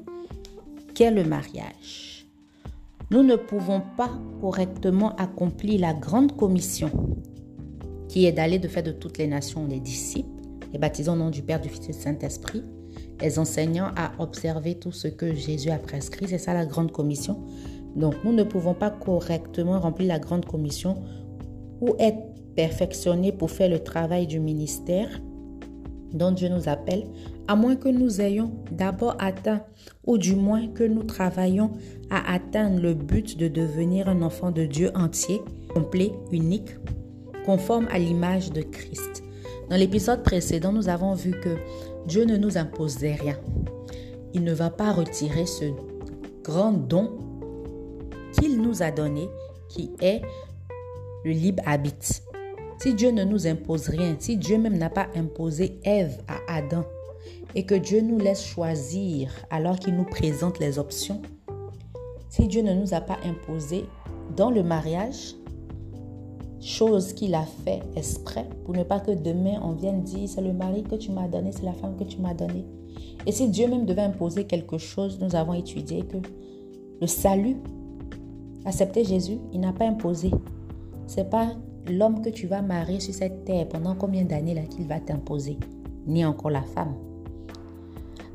qu'est 0.95 1.11
le 1.11 1.25
mariage? 1.25 2.29
Nous 3.11 3.25
ne 3.25 3.35
pouvons 3.35 3.83
pas 3.97 4.11
correctement 4.41 5.17
accomplir 5.17 5.81
la 5.81 5.95
grande 5.95 6.37
commission 6.37 6.91
qui 8.09 8.27
est 8.27 8.33
d'aller 8.33 8.61
de 8.61 8.69
faire 8.69 8.85
de 8.85 8.93
toutes 8.93 9.19
les 9.19 9.27
nations 9.27 9.67
les 9.67 9.81
disciples, 9.81 10.29
les 10.73 10.79
baptisant 10.79 11.15
au 11.15 11.17
nom 11.17 11.31
du 11.31 11.43
Père, 11.43 11.61
du 11.61 11.69
Fils 11.69 11.89
et 11.89 11.93
du 11.93 11.99
Saint-Esprit, 11.99 12.63
les 13.21 13.39
enseignants 13.41 13.91
à 13.97 14.13
observer 14.21 14.77
tout 14.77 14.93
ce 14.93 15.09
que 15.09 15.35
Jésus 15.35 15.71
a 15.71 15.79
prescrit. 15.79 16.29
C'est 16.29 16.39
ça 16.39 16.55
la 16.55 16.67
grande 16.67 16.93
commission. 16.93 17.41
Donc 17.97 18.15
nous 18.25 18.33
ne 18.33 18.45
pouvons 18.45 18.75
pas 18.75 18.91
correctement 18.91 19.81
remplir 19.81 20.07
la 20.07 20.21
grande 20.21 20.47
commission 20.47 21.03
ou 21.81 21.97
être 21.99 22.23
perfectionnés 22.55 23.33
pour 23.33 23.51
faire 23.51 23.71
le 23.71 23.81
travail 23.81 24.29
du 24.29 24.39
ministère 24.39 25.09
dont 26.13 26.31
Dieu 26.33 26.49
nous 26.49 26.69
appelle, 26.69 27.05
à 27.49 27.57
moins 27.57 27.77
que 27.77 27.89
nous 27.89 28.21
ayons 28.21 28.53
d'abord 28.71 29.17
atteint, 29.19 29.63
ou 30.07 30.19
du 30.19 30.35
moins 30.35 30.69
que 30.69 30.85
nous 30.85 31.03
travaillions 31.03 31.73
à 32.11 32.35
atteindre 32.35 32.81
le 32.81 32.95
but 32.95 33.37
de 33.37 33.49
devenir 33.49 34.09
un 34.09 34.23
enfant 34.23 34.51
de 34.51 34.65
Dieu 34.65 34.91
entier, 34.95 35.43
complet, 35.75 36.13
unique, 36.31 36.77
conforme 37.45 37.89
à 37.91 37.99
l'image 37.99 38.53
de 38.53 38.63
Christ. 38.63 39.23
Dans 39.71 39.77
l'épisode 39.77 40.23
précédent, 40.23 40.73
nous 40.73 40.89
avons 40.89 41.15
vu 41.15 41.33
que 41.33 41.57
Dieu 42.07 42.25
ne 42.25 42.37
nous 42.37 42.59
imposait 42.59 43.15
rien. 43.15 43.39
Il 44.35 44.45
ne 44.45 44.53
va 44.53 44.71
pas 44.71 44.93
retirer 44.93 45.47
ce 45.47 45.67
grand 46.43 46.73
don 46.73 47.11
qu'il 48.39 48.61
nous 48.61 48.83
a 48.83 48.91
donné, 48.91 49.29
qui 49.69 49.93
est 50.01 50.23
le 51.25 51.31
libre 51.31 51.63
habit. 51.67 52.23
Si 52.83 52.95
Dieu 52.95 53.13
ne 53.13 53.23
nous 53.23 53.47
impose 53.47 53.87
rien, 53.87 54.17
si 54.19 54.37
Dieu 54.37 54.59
même 54.59 54.77
n'a 54.77 54.91
pas 54.91 55.07
imposé 55.15 55.79
Ève 55.85 56.19
à 56.27 56.39
Adam, 56.53 56.83
et 57.55 57.65
que 57.65 57.77
Dieu 57.77 58.01
nous 58.01 58.19
laisse 58.19 58.45
choisir 58.45 59.31
alors 59.51 59.79
qu'il 59.79 59.95
nous 59.95 60.05
présente 60.05 60.59
les 60.59 60.81
options, 60.81 61.23
si 62.29 62.49
Dieu 62.49 62.61
ne 62.61 62.75
nous 62.75 62.93
a 62.93 63.01
pas 63.01 63.19
imposé 63.25 63.85
dans 64.37 64.51
le 64.51 64.65
mariage, 64.65 65.37
chose 66.61 67.13
qu'il 67.13 67.37
a 67.37 67.45
fait 67.65 67.85
exprès 67.95 68.49
pour 68.65 68.75
ne 68.75 68.83
pas 68.83 68.99
que 68.99 69.13
demain 69.13 69.61
on 69.63 69.75
vienne 69.75 70.03
dire 70.03 70.29
c'est 70.29 70.43
le 70.43 70.53
mari 70.53 70.83
que 70.83 70.97
tu 70.97 71.13
m'as 71.13 71.29
donné, 71.29 71.53
c'est 71.53 71.63
la 71.63 71.75
femme 71.75 71.95
que 71.97 72.03
tu 72.03 72.19
m'as 72.19 72.35
donné. 72.35 72.67
Et 73.29 73.31
si 73.31 73.49
Dieu 73.49 73.69
même 73.69 73.87
devait 73.87 74.03
imposer 74.03 74.43
quelque 74.43 74.79
chose, 74.79 75.21
nous 75.21 75.37
avons 75.37 75.55
étudié 75.55 76.03
que 76.03 76.17
le 77.01 77.07
salut, 77.07 77.59
accepter 78.65 79.05
Jésus, 79.05 79.39
il 79.53 79.61
n'a 79.61 79.73
pas 79.73 79.87
imposé. 79.87 80.33
C'est 81.07 81.31
pas 81.31 81.55
l'homme 81.89 82.23
que 82.23 82.31
tu 82.31 82.47
vas 82.47 82.63
marier 82.63 83.01
sur 83.01 83.15
cette 83.15 83.45
terre 83.45 83.69
pendant 83.69 83.95
combien 83.95 84.25
d'années 84.25 84.55
là 84.55 84.63
qu'il 84.63 84.87
va 84.87 85.01
t'imposer, 85.01 85.59
ni 86.07 86.25
encore 86.25 86.51
la 86.51 86.63
femme. 86.63 86.95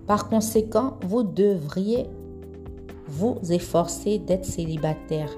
Par 0.06 0.30
conséquent, 0.30 0.98
vous 1.06 1.24
devriez 1.24 2.06
vous 3.08 3.38
efforcer 3.50 4.20
d'être 4.20 4.46
célibataire. 4.46 5.30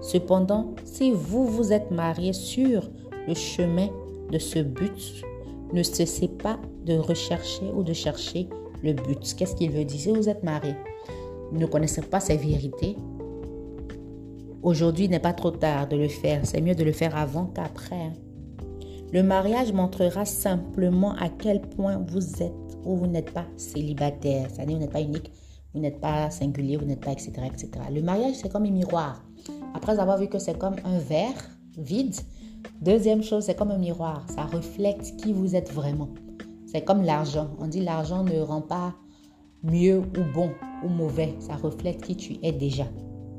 Cependant, 0.00 0.74
si 0.84 1.10
vous 1.12 1.46
vous 1.46 1.72
êtes 1.72 1.90
marié 1.90 2.32
sur 2.32 2.90
le 3.26 3.34
chemin 3.34 3.88
de 4.30 4.38
ce 4.38 4.58
but, 4.60 5.24
ne 5.72 5.82
cessez 5.82 6.28
pas 6.28 6.58
de 6.84 6.94
rechercher 6.94 7.70
ou 7.74 7.82
de 7.82 7.92
chercher 7.92 8.48
le 8.82 8.92
but. 8.92 9.34
Qu'est-ce 9.36 9.54
qu'il 9.54 9.70
veut 9.70 9.84
dire 9.84 10.00
Si 10.00 10.10
vous 10.10 10.28
êtes 10.28 10.42
marié, 10.42 10.74
ne 11.52 11.66
connaissez 11.66 12.02
pas 12.02 12.20
ces 12.20 12.36
vérités, 12.36 12.96
aujourd'hui 14.62 15.08
n'est 15.08 15.20
pas 15.20 15.32
trop 15.32 15.50
tard 15.50 15.88
de 15.88 15.96
le 15.96 16.08
faire. 16.08 16.40
C'est 16.44 16.60
mieux 16.60 16.74
de 16.74 16.84
le 16.84 16.92
faire 16.92 17.16
avant 17.16 17.46
qu'après. 17.46 18.12
Le 19.12 19.22
mariage 19.22 19.72
montrera 19.72 20.24
simplement 20.24 21.14
à 21.16 21.28
quel 21.28 21.60
point 21.60 21.98
vous 22.08 22.42
êtes 22.42 22.54
ou 22.84 22.96
vous 22.96 23.06
n'êtes 23.06 23.32
pas 23.32 23.46
célibataire. 23.56 24.48
C'est-à-dire 24.52 24.76
vous 24.76 24.82
n'êtes 24.82 24.92
pas 24.92 25.00
unique, 25.00 25.32
vous 25.74 25.80
n'êtes 25.80 26.00
pas 26.00 26.30
singulier, 26.30 26.76
vous 26.76 26.86
n'êtes 26.86 27.00
pas 27.00 27.12
etc., 27.12 27.32
etc. 27.46 27.70
Le 27.92 28.02
mariage, 28.02 28.36
c'est 28.36 28.52
comme 28.52 28.64
un 28.64 28.70
miroir. 28.70 29.24
Après 29.74 29.98
avoir 29.98 30.18
vu 30.18 30.28
que 30.28 30.38
c'est 30.38 30.58
comme 30.58 30.76
un 30.84 30.98
verre 30.98 31.50
vide, 31.76 32.14
deuxième 32.80 33.22
chose, 33.22 33.44
c'est 33.44 33.56
comme 33.56 33.70
un 33.70 33.78
miroir. 33.78 34.24
Ça 34.34 34.44
reflète 34.44 35.16
qui 35.16 35.32
vous 35.32 35.56
êtes 35.56 35.72
vraiment. 35.72 36.08
C'est 36.66 36.82
comme 36.82 37.02
l'argent. 37.02 37.50
On 37.58 37.66
dit 37.66 37.80
l'argent 37.80 38.22
ne 38.22 38.40
rend 38.40 38.60
pas 38.62 38.94
mieux 39.64 39.98
ou 39.98 40.32
bon 40.34 40.50
ou 40.84 40.88
mauvais. 40.88 41.34
Ça 41.40 41.56
reflète 41.56 42.00
qui 42.00 42.16
tu 42.16 42.36
es 42.42 42.52
déjà. 42.52 42.86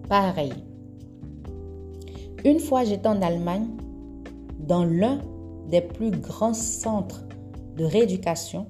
Pareil. 0.09 0.51
Une 2.43 2.59
fois, 2.59 2.83
j'étais 2.83 3.07
en 3.07 3.21
Allemagne, 3.21 3.67
dans 4.59 4.83
l'un 4.83 5.19
des 5.69 5.81
plus 5.81 6.11
grands 6.11 6.53
centres 6.53 7.23
de 7.77 7.85
rééducation 7.85 8.67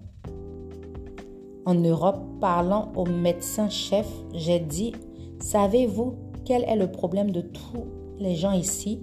en 1.66 1.76
Europe, 1.76 2.20
parlant 2.40 2.92
au 2.96 3.06
médecin-chef, 3.06 4.08
j'ai 4.34 4.60
dit, 4.60 4.94
savez-vous 5.40 6.16
quel 6.44 6.64
est 6.64 6.76
le 6.76 6.92
problème 6.92 7.32
de 7.32 7.42
tous 7.42 7.86
les 8.20 8.36
gens 8.36 8.52
ici? 8.52 9.00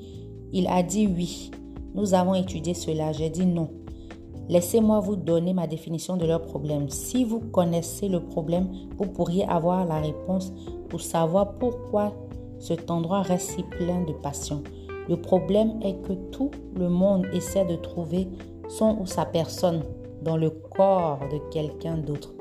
Il 0.53 0.67
a 0.67 0.83
dit 0.83 1.07
oui. 1.07 1.51
Nous 1.95 2.15
avons 2.15 2.35
étudié 2.35 2.75
cela. 2.75 3.13
J'ai 3.13 3.31
dit 3.31 3.47
non. 3.47 3.71
Laissez-moi 4.49 5.01
vous 5.01 5.17
donner 5.17 5.53
ma 5.53 5.67
définition 5.67 6.17
de 6.17 6.27
leur 6.27 6.43
problème. 6.43 6.89
Si 6.89 7.25
vous 7.25 7.41
connaissez 7.41 8.09
le 8.09 8.21
problème, 8.21 8.69
vous 8.97 9.07
pourriez 9.07 9.45
avoir 9.47 9.85
la 9.85 10.01
réponse 10.01 10.53
pour 10.89 11.01
savoir 11.01 11.55
pourquoi 11.59 12.13
cet 12.59 12.91
endroit 12.91 13.23
reste 13.23 13.51
si 13.51 13.63
plein 13.63 14.03
de 14.03 14.13
passion. 14.13 14.63
Le 15.09 15.17
problème 15.17 15.81
est 15.83 16.01
que 16.03 16.13
tout 16.31 16.51
le 16.77 16.89
monde 16.89 17.27
essaie 17.33 17.65
de 17.65 17.77
trouver 17.77 18.29
son 18.69 18.99
ou 19.01 19.07
sa 19.07 19.25
personne 19.25 19.83
dans 20.23 20.37
le 20.37 20.51
corps 20.51 21.21
de 21.33 21.39
quelqu'un 21.51 21.97
d'autre. 21.97 22.35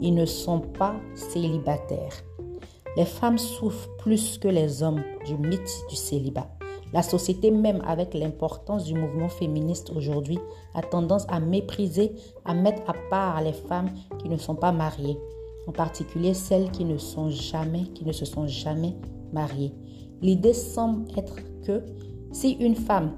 Ils 0.00 0.14
ne 0.14 0.26
sont 0.26 0.60
pas 0.60 0.94
célibataires. 1.14 2.22
Les 2.96 3.04
femmes 3.04 3.38
souffrent 3.38 3.88
plus 3.98 4.38
que 4.38 4.48
les 4.48 4.82
hommes 4.82 5.02
du 5.24 5.36
mythe 5.36 5.84
du 5.88 5.96
célibat. 5.96 6.48
La 6.92 7.02
société 7.02 7.52
même, 7.52 7.82
avec 7.86 8.14
l'importance 8.14 8.84
du 8.84 8.94
mouvement 8.94 9.28
féministe 9.28 9.92
aujourd'hui, 9.94 10.40
a 10.74 10.82
tendance 10.82 11.24
à 11.28 11.38
mépriser, 11.38 12.12
à 12.44 12.52
mettre 12.52 12.82
à 12.90 12.94
part 13.08 13.40
les 13.42 13.52
femmes 13.52 13.90
qui 14.18 14.28
ne 14.28 14.36
sont 14.36 14.56
pas 14.56 14.72
mariées, 14.72 15.16
en 15.66 15.72
particulier 15.72 16.34
celles 16.34 16.70
qui 16.70 16.84
ne 16.84 16.98
sont 16.98 17.30
jamais, 17.30 17.84
qui 17.94 18.04
ne 18.04 18.12
se 18.12 18.24
sont 18.24 18.46
jamais 18.46 18.96
mariées. 19.32 19.72
L'idée 20.22 20.52
semble 20.52 21.06
être 21.16 21.36
que 21.62 21.82
si 22.32 22.52
une 22.52 22.74
femme 22.74 23.12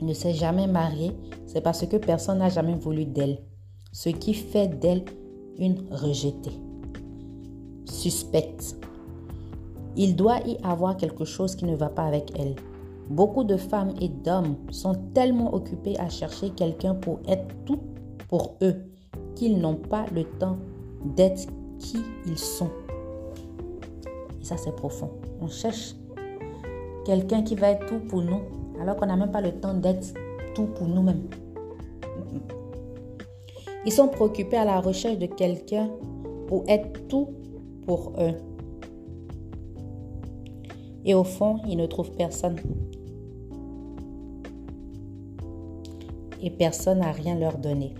ne 0.00 0.12
s'est 0.12 0.32
jamais 0.32 0.66
mariée, 0.66 1.12
c'est 1.46 1.60
parce 1.60 1.86
que 1.86 1.96
personne 1.96 2.38
n'a 2.38 2.48
jamais 2.48 2.74
voulu 2.74 3.04
d'elle, 3.04 3.38
ce 3.92 4.08
qui 4.08 4.34
fait 4.34 4.68
d'elle 4.68 5.04
une 5.58 5.84
rejetée, 5.90 6.58
suspecte. 7.84 8.76
Il 9.96 10.16
doit 10.16 10.40
y 10.46 10.56
avoir 10.62 10.96
quelque 10.96 11.24
chose 11.24 11.56
qui 11.56 11.64
ne 11.64 11.76
va 11.76 11.88
pas 11.88 12.04
avec 12.04 12.32
elle. 12.38 12.54
Beaucoup 13.10 13.44
de 13.44 13.56
femmes 13.56 13.92
et 14.00 14.08
d'hommes 14.08 14.56
sont 14.70 14.94
tellement 15.14 15.52
occupés 15.52 15.98
à 15.98 16.08
chercher 16.08 16.50
quelqu'un 16.50 16.94
pour 16.94 17.18
être 17.26 17.48
tout 17.64 17.80
pour 18.28 18.56
eux 18.62 18.76
qu'ils 19.34 19.58
n'ont 19.58 19.74
pas 19.74 20.06
le 20.14 20.24
temps 20.24 20.58
d'être 21.16 21.48
qui 21.80 21.98
ils 22.26 22.38
sont. 22.38 22.70
Et 24.40 24.44
ça, 24.44 24.56
c'est 24.56 24.74
profond. 24.76 25.10
On 25.40 25.48
cherche 25.48 25.96
quelqu'un 27.04 27.42
qui 27.42 27.56
va 27.56 27.70
être 27.70 27.86
tout 27.86 27.98
pour 27.98 28.22
nous, 28.22 28.42
alors 28.80 28.96
qu'on 28.96 29.06
n'a 29.06 29.16
même 29.16 29.32
pas 29.32 29.40
le 29.40 29.52
temps 29.52 29.74
d'être 29.74 30.14
tout 30.54 30.66
pour 30.66 30.86
nous-mêmes. 30.86 31.28
Ils 33.86 33.92
sont 33.92 34.08
préoccupés 34.08 34.58
à 34.58 34.64
la 34.64 34.80
recherche 34.80 35.18
de 35.18 35.26
quelqu'un 35.26 35.90
pour 36.46 36.64
être 36.68 37.08
tout 37.08 37.30
pour 37.86 38.12
eux. 38.18 38.34
Et 41.04 41.14
au 41.14 41.24
fond, 41.24 41.60
ils 41.66 41.78
ne 41.78 41.86
trouvent 41.86 42.12
personne. 42.12 42.56
Et 46.42 46.50
personne 46.50 46.98
n'a 46.98 47.12
rien 47.12 47.38
leur 47.38 47.56
donné. 47.56 47.94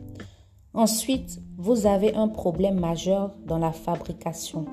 Ensuite, 0.75 1.40
vous 1.62 1.87
avez 1.87 2.14
un 2.14 2.29
problème 2.29 2.81
majeur 2.81 3.35
dans 3.46 3.59
la 3.59 3.70
fabrication. 3.70 4.64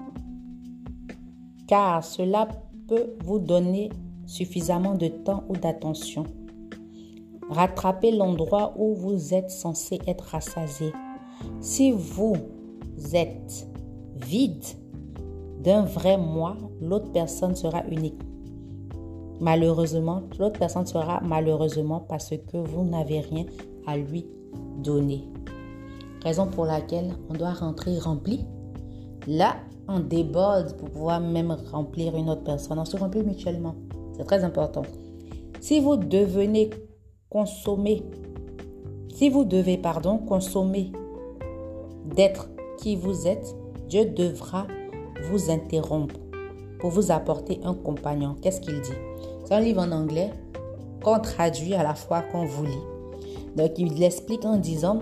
Car 1.68 2.02
cela 2.02 2.48
peut 2.88 3.14
vous 3.26 3.40
donner 3.40 3.90
suffisamment 4.26 4.96
de 4.96 5.10
temps 5.10 5.44
ou 5.50 5.58
d'attention. 5.58 6.24
Rattrapez 7.50 8.12
l'endroit 8.12 8.74
où 8.78 8.96
vous 8.96 9.34
êtes 9.34 9.52
censé 9.52 10.00
être 10.08 10.24
rassasié. 10.24 10.94
Si 11.60 11.92
vous 11.92 12.38
êtes 13.14 13.68
vide 14.16 14.64
d'un 15.62 15.82
vrai 15.82 16.18
moi, 16.18 16.56
l'autre 16.80 17.12
personne 17.12 17.56
sera 17.56 17.84
unique. 17.88 18.22
Malheureusement, 19.42 20.22
l'autre 20.40 20.58
personne 20.58 20.86
sera 20.86 21.20
malheureusement 21.20 22.00
parce 22.00 22.30
que 22.30 22.56
vous 22.56 22.86
n'avez 22.86 23.20
rien 23.20 23.46
à 23.86 23.98
lui 23.98 24.26
donner. 24.78 25.28
Raison 26.24 26.48
pour 26.48 26.66
laquelle 26.66 27.16
on 27.30 27.34
doit 27.34 27.54
rentrer 27.54 27.98
rempli. 28.00 28.46
Là, 29.28 29.58
on 29.88 30.00
déborde 30.00 30.76
pour 30.78 30.90
pouvoir 30.90 31.22
même 31.22 31.56
remplir 31.72 32.16
une 32.16 32.30
autre 32.30 32.44
personne. 32.44 32.80
On 32.80 32.86
se 32.86 32.98
remplit 32.98 33.24
mutuellement. 33.24 33.76
C'est 34.16 34.26
très 34.26 34.44
important. 34.44 34.84
Si 35.60 35.80
vous 35.80 35.96
devenez 35.96 36.70
consommer, 37.30 38.04
si 39.14 39.30
vous 39.30 39.46
devez, 39.46 39.78
pardon, 39.78 40.18
consommer 40.18 40.92
d'être 42.16 42.50
qui 42.78 42.96
vous 42.96 43.28
êtes, 43.28 43.56
Dieu 43.88 44.06
devra 44.06 44.68
vous 45.30 45.50
interrompre 45.50 46.16
pour 46.80 46.92
vous 46.92 47.12
apporter 47.12 47.60
un 47.64 47.74
compagnon. 47.74 48.36
Qu'est-ce 48.42 48.62
qu'il 48.62 48.82
dit? 48.82 48.92
C'est 49.46 49.54
un 49.54 49.62
livre 49.62 49.82
en 49.82 49.92
anglais 49.92 50.32
qu'on 51.04 51.20
traduit 51.20 51.74
à 51.74 51.84
la 51.84 51.96
fois 51.96 52.22
qu'on 52.22 52.46
vous 52.46 52.66
lit. 52.66 52.84
Donc 53.56 53.72
il 53.78 53.94
l'explique 53.96 54.46
en 54.46 54.58
disant, 54.58 55.00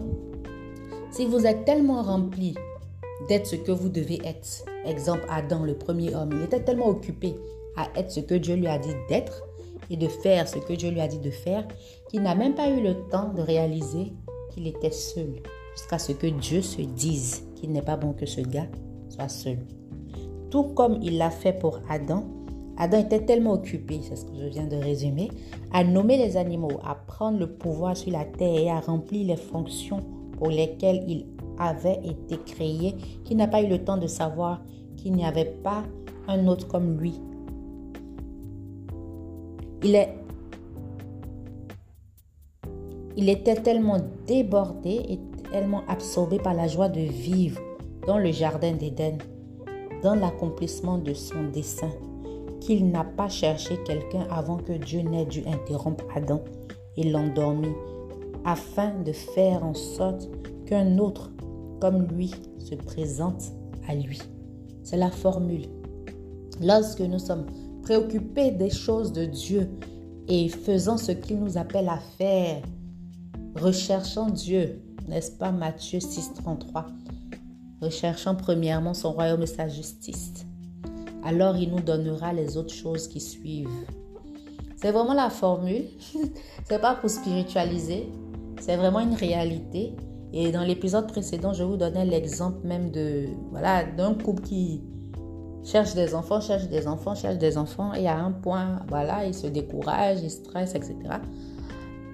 si 1.16 1.26
vous 1.26 1.46
êtes 1.46 1.64
tellement 1.64 2.02
rempli 2.02 2.56
d'être 3.30 3.48
ce 3.48 3.56
que 3.56 3.72
vous 3.72 3.88
devez 3.88 4.20
être, 4.26 4.66
exemple 4.84 5.26
Adam, 5.30 5.64
le 5.64 5.74
premier 5.74 6.14
homme, 6.14 6.32
il 6.34 6.44
était 6.44 6.60
tellement 6.60 6.90
occupé 6.90 7.36
à 7.78 7.88
être 7.98 8.12
ce 8.12 8.20
que 8.20 8.36
Dieu 8.36 8.56
lui 8.56 8.68
a 8.68 8.78
dit 8.78 8.94
d'être 9.08 9.42
et 9.90 9.96
de 9.96 10.10
faire 10.10 10.46
ce 10.46 10.58
que 10.58 10.74
Dieu 10.74 10.90
lui 10.90 11.00
a 11.00 11.08
dit 11.08 11.20
de 11.20 11.30
faire, 11.30 11.66
qu'il 12.10 12.22
n'a 12.22 12.36
même 12.36 12.54
pas 12.54 12.70
eu 12.70 12.82
le 12.82 12.96
temps 13.10 13.32
de 13.34 13.42
réaliser 13.42 14.12
qu'il 14.50 14.68
était 14.68 14.92
seul, 14.92 15.42
jusqu'à 15.74 16.00
ce 16.00 16.12
que 16.12 16.28
Dieu 16.28 16.62
se 16.62 16.82
dise 16.82 17.48
qu'il 17.56 17.72
n'est 17.72 17.82
pas 17.82 17.96
bon 17.96 18.12
que 18.12 18.26
ce 18.26 18.42
gars 18.42 18.68
soit 19.08 19.30
seul. 19.30 19.60
Tout 20.50 20.64
comme 20.64 21.00
il 21.02 21.18
l'a 21.18 21.30
fait 21.30 21.54
pour 21.54 21.80
Adam, 21.90 22.26
Adam 22.76 23.00
était 23.00 23.24
tellement 23.24 23.54
occupé, 23.54 24.02
c'est 24.04 24.18
ce 24.18 24.26
que 24.26 24.38
je 24.38 24.48
viens 24.48 24.68
de 24.68 24.76
résumer, 24.76 25.30
à 25.72 25.86
nommer 25.86 26.18
les 26.18 26.36
animaux, 26.36 26.78
à 26.84 26.96
prendre 26.96 27.40
le 27.40 27.48
pouvoir 27.48 27.96
sur 27.96 28.12
la 28.12 28.26
terre 28.26 28.60
et 28.60 28.70
à 28.70 28.82
remplir 28.82 29.28
les 29.28 29.38
fonctions 29.38 30.02
pour 30.38 30.50
lesquelles 30.50 31.04
il 31.08 31.26
avait 31.58 32.02
été 32.04 32.38
créé, 32.46 32.96
qu'il 33.24 33.38
n'a 33.38 33.48
pas 33.48 33.62
eu 33.62 33.68
le 33.68 33.84
temps 33.84 33.98
de 33.98 34.08
savoir 34.08 34.62
qu'il 34.98 35.14
n'y 35.14 35.26
avait 35.26 35.46
pas 35.64 35.84
un 36.28 36.48
autre 36.48 36.68
comme 36.68 36.98
lui. 37.00 37.14
Il, 39.84 40.08
il 43.16 43.30
était 43.30 43.56
tellement 43.56 44.00
débordé 44.26 45.02
et 45.10 45.20
tellement 45.52 45.84
absorbé 45.88 46.38
par 46.40 46.54
la 46.54 46.68
joie 46.68 46.90
de 46.90 47.02
vivre 47.02 47.62
dans 48.08 48.18
le 48.18 48.32
jardin 48.32 48.74
d'Éden, 48.74 49.18
dans 50.04 50.16
l'accomplissement 50.16 50.98
de 50.98 51.14
son 51.14 51.44
dessein, 51.54 51.92
qu'il 52.60 52.90
n'a 52.90 53.04
pas 53.04 53.30
cherché 53.30 53.78
quelqu'un 53.86 54.28
avant 54.32 54.58
que 54.58 54.74
Dieu 54.74 55.02
n'ait 55.02 55.26
dû 55.26 55.44
interrompre 55.48 56.06
Adam 56.16 56.44
et 56.98 57.04
l'endormir, 57.10 57.74
afin 58.46 58.94
de 59.04 59.12
faire 59.12 59.66
en 59.66 59.74
sorte 59.74 60.30
qu'un 60.66 60.98
autre 61.00 61.32
comme 61.82 62.08
lui 62.08 62.32
se 62.60 62.76
présente 62.76 63.52
à 63.88 63.96
lui. 63.96 64.20
C'est 64.84 64.98
la 64.98 65.12
formule. 65.12 65.66
Lorsque 66.62 67.02
nous 67.02 67.20
sommes 67.20 67.48
préoccupés 67.82 68.52
des 68.52 68.70
choses 68.70 69.12
de 69.12 69.26
Dieu 69.26 69.70
et 70.28 70.48
faisant 70.48 70.98
ce 70.98 71.12
qu'il 71.12 71.40
nous 71.40 71.58
appelle 71.58 71.90
à 71.90 72.00
faire, 72.18 72.62
recherchant 73.56 74.30
Dieu, 74.30 74.82
n'est-ce 75.08 75.32
pas 75.32 75.52
Matthieu 75.52 76.00
6, 76.00 76.34
33, 76.36 76.88
recherchant 77.82 78.36
premièrement 78.36 78.94
son 78.94 79.12
royaume 79.12 79.44
et 79.44 79.48
sa 79.48 79.68
justice. 79.68 80.46
Alors 81.24 81.58
il 81.58 81.72
nous 81.72 81.82
donnera 81.82 82.34
les 82.34 82.58
autres 82.58 82.74
choses 82.74 83.08
qui 83.08 83.20
suivent. 83.20 83.70
C'est 84.78 84.92
vraiment 84.92 85.14
la 85.14 85.30
formule. 85.30 85.86
c'est 86.70 86.80
pas 86.80 86.96
pour 86.96 87.10
spiritualiser. 87.10 88.08
C'est 88.60 88.78
vraiment 88.78 89.00
une 89.00 89.14
réalité. 89.16 89.96
Et 90.34 90.52
dans 90.52 90.64
l'épisode 90.64 91.08
précédent, 91.08 91.54
je 91.54 91.64
vous 91.64 91.78
donnais 91.78 92.06
l'exemple 92.06 92.66
même 92.66 92.92
de 92.92 93.28
voilà 93.52 93.84
d'un 93.84 94.14
couple 94.14 94.42
qui 94.42 94.82
cherche 95.64 95.96
des 95.96 96.14
enfants, 96.14 96.42
cherche 96.42 96.68
des 96.68 96.88
enfants, 96.88 97.16
cherche 97.16 97.38
des 97.38 97.58
enfants, 97.58 97.94
et 97.94 98.08
à 98.08 98.18
un 98.18 98.32
point, 98.32 98.80
voilà, 98.88 99.26
il 99.26 99.34
se 99.34 99.48
décourage, 99.48 100.20
il 100.22 100.30
stresse, 100.30 100.76
etc. 100.76 100.96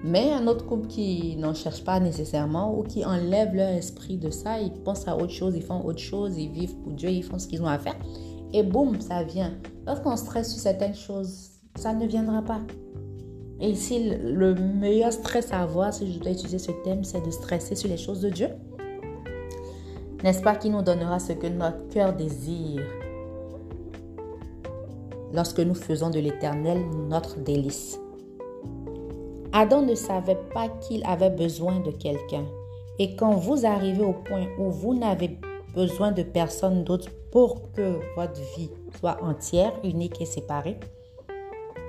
Mais 0.04 0.32
un 0.32 0.46
autre 0.48 0.66
couple 0.66 0.88
qui 0.88 1.36
n'en 1.36 1.54
cherche 1.54 1.84
pas 1.84 2.00
nécessairement 2.00 2.76
ou 2.76 2.82
qui 2.82 3.04
enlève 3.04 3.54
leur 3.54 3.68
esprit 3.68 4.16
de 4.16 4.30
ça, 4.30 4.58
ils 4.58 4.72
pensent 4.72 5.06
à 5.06 5.16
autre 5.16 5.32
chose, 5.32 5.54
ils 5.54 5.62
font 5.62 5.84
autre 5.84 6.00
chose, 6.00 6.36
ils 6.36 6.50
vivent 6.50 6.76
pour 6.78 6.92
Dieu, 6.92 7.10
ils 7.10 7.22
font 7.22 7.38
ce 7.38 7.46
qu'ils 7.46 7.62
ont 7.62 7.68
à 7.68 7.78
faire. 7.78 7.96
Et 8.52 8.62
boum, 8.62 9.00
ça 9.00 9.22
vient. 9.22 9.52
Lorsqu'on 9.86 10.16
stresse 10.16 10.52
sur 10.52 10.60
certaines 10.60 10.94
choses, 10.94 11.50
ça 11.76 11.94
ne 11.94 12.06
viendra 12.06 12.42
pas. 12.42 12.60
Et 13.62 13.70
ici, 13.70 14.10
le 14.20 14.56
meilleur 14.56 15.12
stress 15.12 15.52
à 15.52 15.62
avoir, 15.62 15.94
si 15.94 16.12
je 16.12 16.18
dois 16.18 16.32
utiliser 16.32 16.58
ce 16.58 16.72
thème, 16.82 17.04
c'est 17.04 17.24
de 17.24 17.30
stresser 17.30 17.76
sur 17.76 17.88
les 17.88 17.96
choses 17.96 18.20
de 18.20 18.28
Dieu. 18.28 18.48
N'est-ce 20.24 20.42
pas 20.42 20.56
qui 20.56 20.68
nous 20.68 20.82
donnera 20.82 21.20
ce 21.20 21.32
que 21.32 21.46
notre 21.46 21.88
cœur 21.88 22.12
désire? 22.12 22.82
Lorsque 25.32 25.60
nous 25.60 25.76
faisons 25.76 26.10
de 26.10 26.18
l'éternel 26.18 26.80
notre 27.08 27.38
délice. 27.38 28.00
Adam 29.52 29.82
ne 29.82 29.94
savait 29.94 30.40
pas 30.52 30.68
qu'il 30.68 31.04
avait 31.04 31.30
besoin 31.30 31.78
de 31.78 31.92
quelqu'un. 31.92 32.44
Et 32.98 33.14
quand 33.14 33.36
vous 33.36 33.64
arrivez 33.64 34.04
au 34.04 34.12
point 34.12 34.48
où 34.58 34.70
vous 34.70 34.94
n'avez 34.94 35.38
besoin 35.72 36.10
de 36.10 36.24
personne 36.24 36.82
d'autre 36.82 37.10
pour 37.30 37.70
que 37.70 38.00
votre 38.16 38.40
vie 38.56 38.70
soit 38.98 39.22
entière, 39.22 39.72
unique 39.84 40.20
et 40.20 40.26
séparée, 40.26 40.80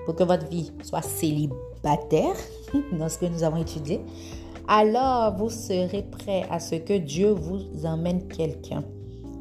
pour 0.06 0.16
que 0.16 0.24
votre 0.24 0.48
vie 0.48 0.72
soit 0.84 1.02
célibataire, 1.02 2.36
dans 3.00 3.10
ce 3.10 3.18
que 3.18 3.26
nous 3.26 3.44
avons 3.44 3.58
étudié, 3.58 4.02
alors 4.68 5.36
vous 5.36 5.50
serez 5.50 6.04
prêt 6.04 6.46
à 6.50 6.60
ce 6.60 6.76
que 6.76 6.98
Dieu 6.98 7.32
vous 7.32 7.86
emmène 7.86 8.28
quelqu'un. 8.28 8.84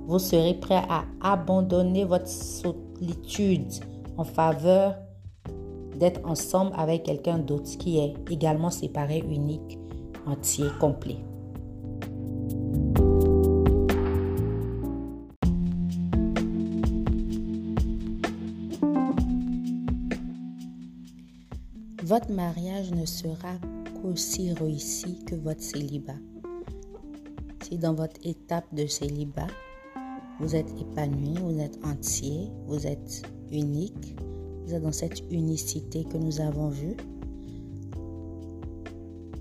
Vous 0.06 0.18
serez 0.18 0.54
prêt 0.54 0.82
à 0.88 1.04
abandonner 1.20 2.04
votre 2.04 2.28
solitude 2.28 3.72
en 4.16 4.24
faveur 4.24 4.96
d'être 5.98 6.20
ensemble 6.24 6.72
avec 6.76 7.04
quelqu'un 7.04 7.38
d'autre 7.38 7.78
qui 7.78 7.98
est 7.98 8.14
également 8.30 8.70
séparé, 8.70 9.22
unique, 9.28 9.78
entier, 10.26 10.66
complet. 10.80 11.18
Votre 22.12 22.30
mariage 22.30 22.90
ne 22.90 23.06
sera 23.06 23.54
qu'aussi 23.94 24.52
réussi 24.52 25.24
que 25.24 25.34
votre 25.34 25.62
célibat. 25.62 26.18
Si 27.62 27.78
dans 27.78 27.94
votre 27.94 28.20
étape 28.22 28.66
de 28.74 28.86
célibat, 28.86 29.46
vous 30.38 30.54
êtes 30.54 30.68
épanoui, 30.78 31.38
vous 31.40 31.58
êtes 31.58 31.82
entier, 31.82 32.50
vous 32.66 32.86
êtes 32.86 33.22
unique. 33.50 34.14
Vous 34.66 34.74
êtes 34.74 34.82
dans 34.82 34.92
cette 34.92 35.20
unicité 35.30 36.04
que 36.04 36.18
nous 36.18 36.42
avons 36.42 36.68
vue. 36.68 36.98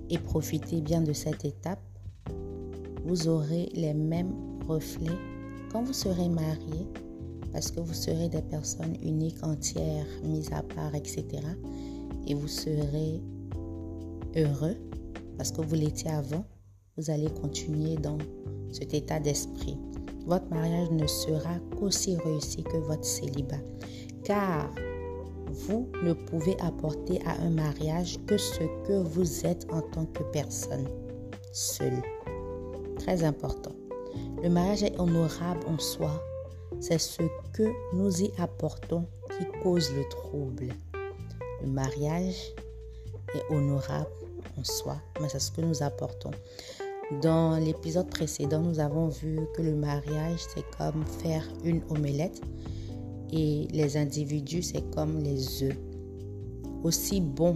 Et 0.10 0.18
profitez 0.18 0.80
bien 0.80 1.02
de 1.02 1.12
cette 1.12 1.44
étape. 1.44 1.84
Vous 3.04 3.28
aurez 3.28 3.70
les 3.74 3.94
mêmes 3.94 4.34
reflets 4.70 5.20
quand 5.74 5.84
vous 5.84 5.92
serez 5.92 6.30
marié, 6.30 6.88
parce 7.52 7.70
que 7.70 7.82
vous 7.82 7.94
serez 7.94 8.30
des 8.30 8.44
personnes 8.44 8.96
uniques, 9.04 9.44
entières, 9.44 10.08
mises 10.24 10.54
à 10.54 10.64
part, 10.64 10.96
etc. 10.96 11.26
Et 12.28 12.34
vous 12.34 12.48
serez 12.48 13.22
heureux 14.36 14.78
parce 15.38 15.52
que 15.52 15.62
vous 15.62 15.76
l'étiez 15.76 16.12
avant. 16.12 16.46
Vous 16.98 17.10
allez 17.10 17.30
continuer 17.30 17.96
dans 17.96 18.18
cet 18.72 18.94
état 18.94 19.20
d'esprit. 19.20 19.78
Votre 20.26 20.50
mariage 20.50 20.92
ne 20.92 21.08
sera 21.08 21.58
qu'aussi 21.78 22.16
réussi 22.18 22.64
que 22.64 22.78
votre 22.78 23.06
célibat 23.06 23.58
car 24.24 24.70
vous 25.48 25.90
ne 26.04 26.14
pouvez 26.14 26.56
apporter 26.62 27.20
à 27.26 27.42
un 27.42 27.50
mariage 27.50 28.18
que 28.26 28.38
ce 28.38 28.64
que 28.88 29.02
vous 29.02 29.46
êtes 29.46 29.68
en 29.72 29.82
tant 29.82 30.06
que 30.06 30.24
personne 30.32 30.88
seule. 31.52 32.02
Très 33.00 33.24
important. 33.24 33.74
Le 34.42 34.50
mariage 34.50 34.84
est 34.84 35.00
honorable 35.00 35.62
en 35.68 35.78
soi. 35.78 36.24
C'est 36.80 37.00
ce 37.00 37.24
que 37.54 37.70
nous 37.94 38.22
y 38.22 38.32
apportons 38.38 39.06
qui 39.38 39.46
cause 39.62 39.94
le 39.94 40.08
trouble. 40.10 40.70
Le 41.62 41.70
mariage 41.70 42.54
est 43.36 43.54
honorable 43.54 44.10
en 44.58 44.64
soi, 44.64 44.98
mais 45.20 45.30
c'est 45.30 45.40
ce 45.40 45.52
que 45.52 45.62
nous 45.62 45.84
apportons. 45.84 46.32
Dans 47.22 47.58
l'épisode 47.58 48.10
précédent, 48.10 48.62
nous 48.62 48.80
avons 48.80 49.10
vu 49.10 49.40
que 49.54 49.62
le 49.62 49.76
mariage, 49.76 50.40
c'est 50.54 50.66
comme 50.78 51.06
faire 51.06 51.46
une 51.64 51.82
omelette. 51.90 52.42
Et 53.34 53.68
les 53.72 53.98
individus, 53.98 54.64
c'est 54.64 54.90
comme 54.92 55.20
les 55.20 55.64
œufs. 55.64 55.78
Aussi 56.84 57.22
bon 57.22 57.56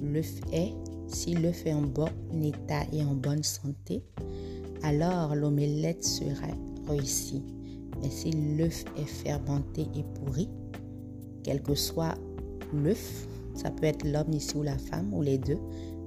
l'œuf 0.00 0.32
est, 0.52 0.72
si 1.06 1.34
l'œuf 1.34 1.66
est 1.66 1.74
en 1.74 1.82
bon 1.82 2.08
état 2.42 2.82
et 2.92 3.02
en 3.04 3.14
bonne 3.14 3.42
santé, 3.42 4.02
alors 4.82 5.34
l'omelette 5.34 6.04
sera 6.04 6.48
réussie. 6.88 7.42
Mais 8.00 8.10
si 8.10 8.32
l'œuf 8.32 8.84
est 8.96 9.04
fermenté 9.04 9.82
et 9.94 10.04
pourri, 10.14 10.48
quel 11.44 11.62
que 11.62 11.74
soit 11.74 12.14
l'œuf, 12.72 13.26
ça 13.54 13.70
peut 13.70 13.86
être 13.86 14.04
l'homme 14.04 14.32
ici 14.32 14.56
ou 14.56 14.62
la 14.62 14.78
femme 14.78 15.12
ou 15.14 15.22
les 15.22 15.38
deux, 15.38 15.58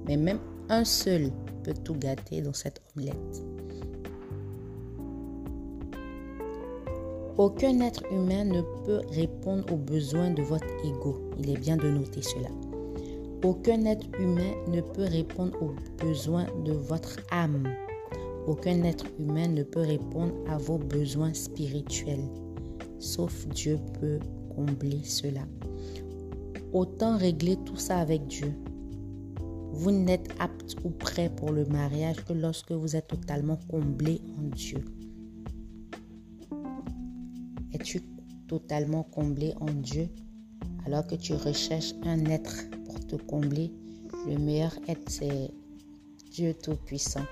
mais 0.06 0.16
même 0.16 0.38
un 0.68 0.84
seul 0.84 1.30
peut 1.62 1.74
tout 1.84 1.94
gâter 1.94 2.42
dans 2.42 2.52
cette 2.52 2.80
omelette. 2.94 3.44
Aucun 7.38 7.80
être 7.80 8.02
humain 8.10 8.44
ne 8.44 8.62
peut 8.86 9.02
répondre 9.10 9.70
aux 9.70 9.76
besoins 9.76 10.30
de 10.30 10.42
votre 10.42 10.66
ego. 10.84 11.30
Il 11.38 11.50
est 11.50 11.58
bien 11.58 11.76
de 11.76 11.90
noter 11.90 12.22
cela. 12.22 12.48
Aucun 13.44 13.84
être 13.84 14.06
humain 14.18 14.54
ne 14.68 14.80
peut 14.80 15.04
répondre 15.04 15.52
aux 15.62 15.74
besoins 16.02 16.46
de 16.64 16.72
votre 16.72 17.18
âme. 17.30 17.68
Aucun 18.46 18.82
être 18.84 19.04
humain 19.18 19.48
ne 19.48 19.62
peut 19.62 19.82
répondre 19.82 20.32
à 20.48 20.56
vos 20.56 20.78
besoins 20.78 21.34
spirituels. 21.34 22.24
Sauf 22.98 23.46
Dieu 23.48 23.78
peut 24.00 24.18
combler 24.54 25.00
cela. 25.04 25.42
Autant 26.76 27.16
régler 27.16 27.56
tout 27.64 27.78
ça 27.78 28.00
avec 28.00 28.26
Dieu. 28.26 28.52
Vous 29.72 29.90
n'êtes 29.90 30.28
apte 30.38 30.76
ou 30.84 30.90
prêt 30.90 31.30
pour 31.34 31.50
le 31.50 31.64
mariage 31.64 32.22
que 32.26 32.34
lorsque 32.34 32.70
vous 32.70 32.94
êtes 32.94 33.08
totalement 33.08 33.58
comblé 33.70 34.20
en 34.38 34.42
Dieu. 34.54 34.84
Es-tu 37.72 38.02
totalement 38.46 39.04
comblé 39.04 39.54
en 39.58 39.72
Dieu? 39.72 40.10
Alors 40.84 41.06
que 41.06 41.14
tu 41.14 41.32
recherches 41.32 41.94
un 42.02 42.26
être 42.26 42.68
pour 42.84 43.00
te 43.06 43.16
combler 43.16 43.72
Le 44.28 44.36
meilleur 44.36 44.76
être, 44.86 45.08
c'est 45.08 45.50
Dieu 46.30 46.52
Tout-Puissant. 46.62 47.24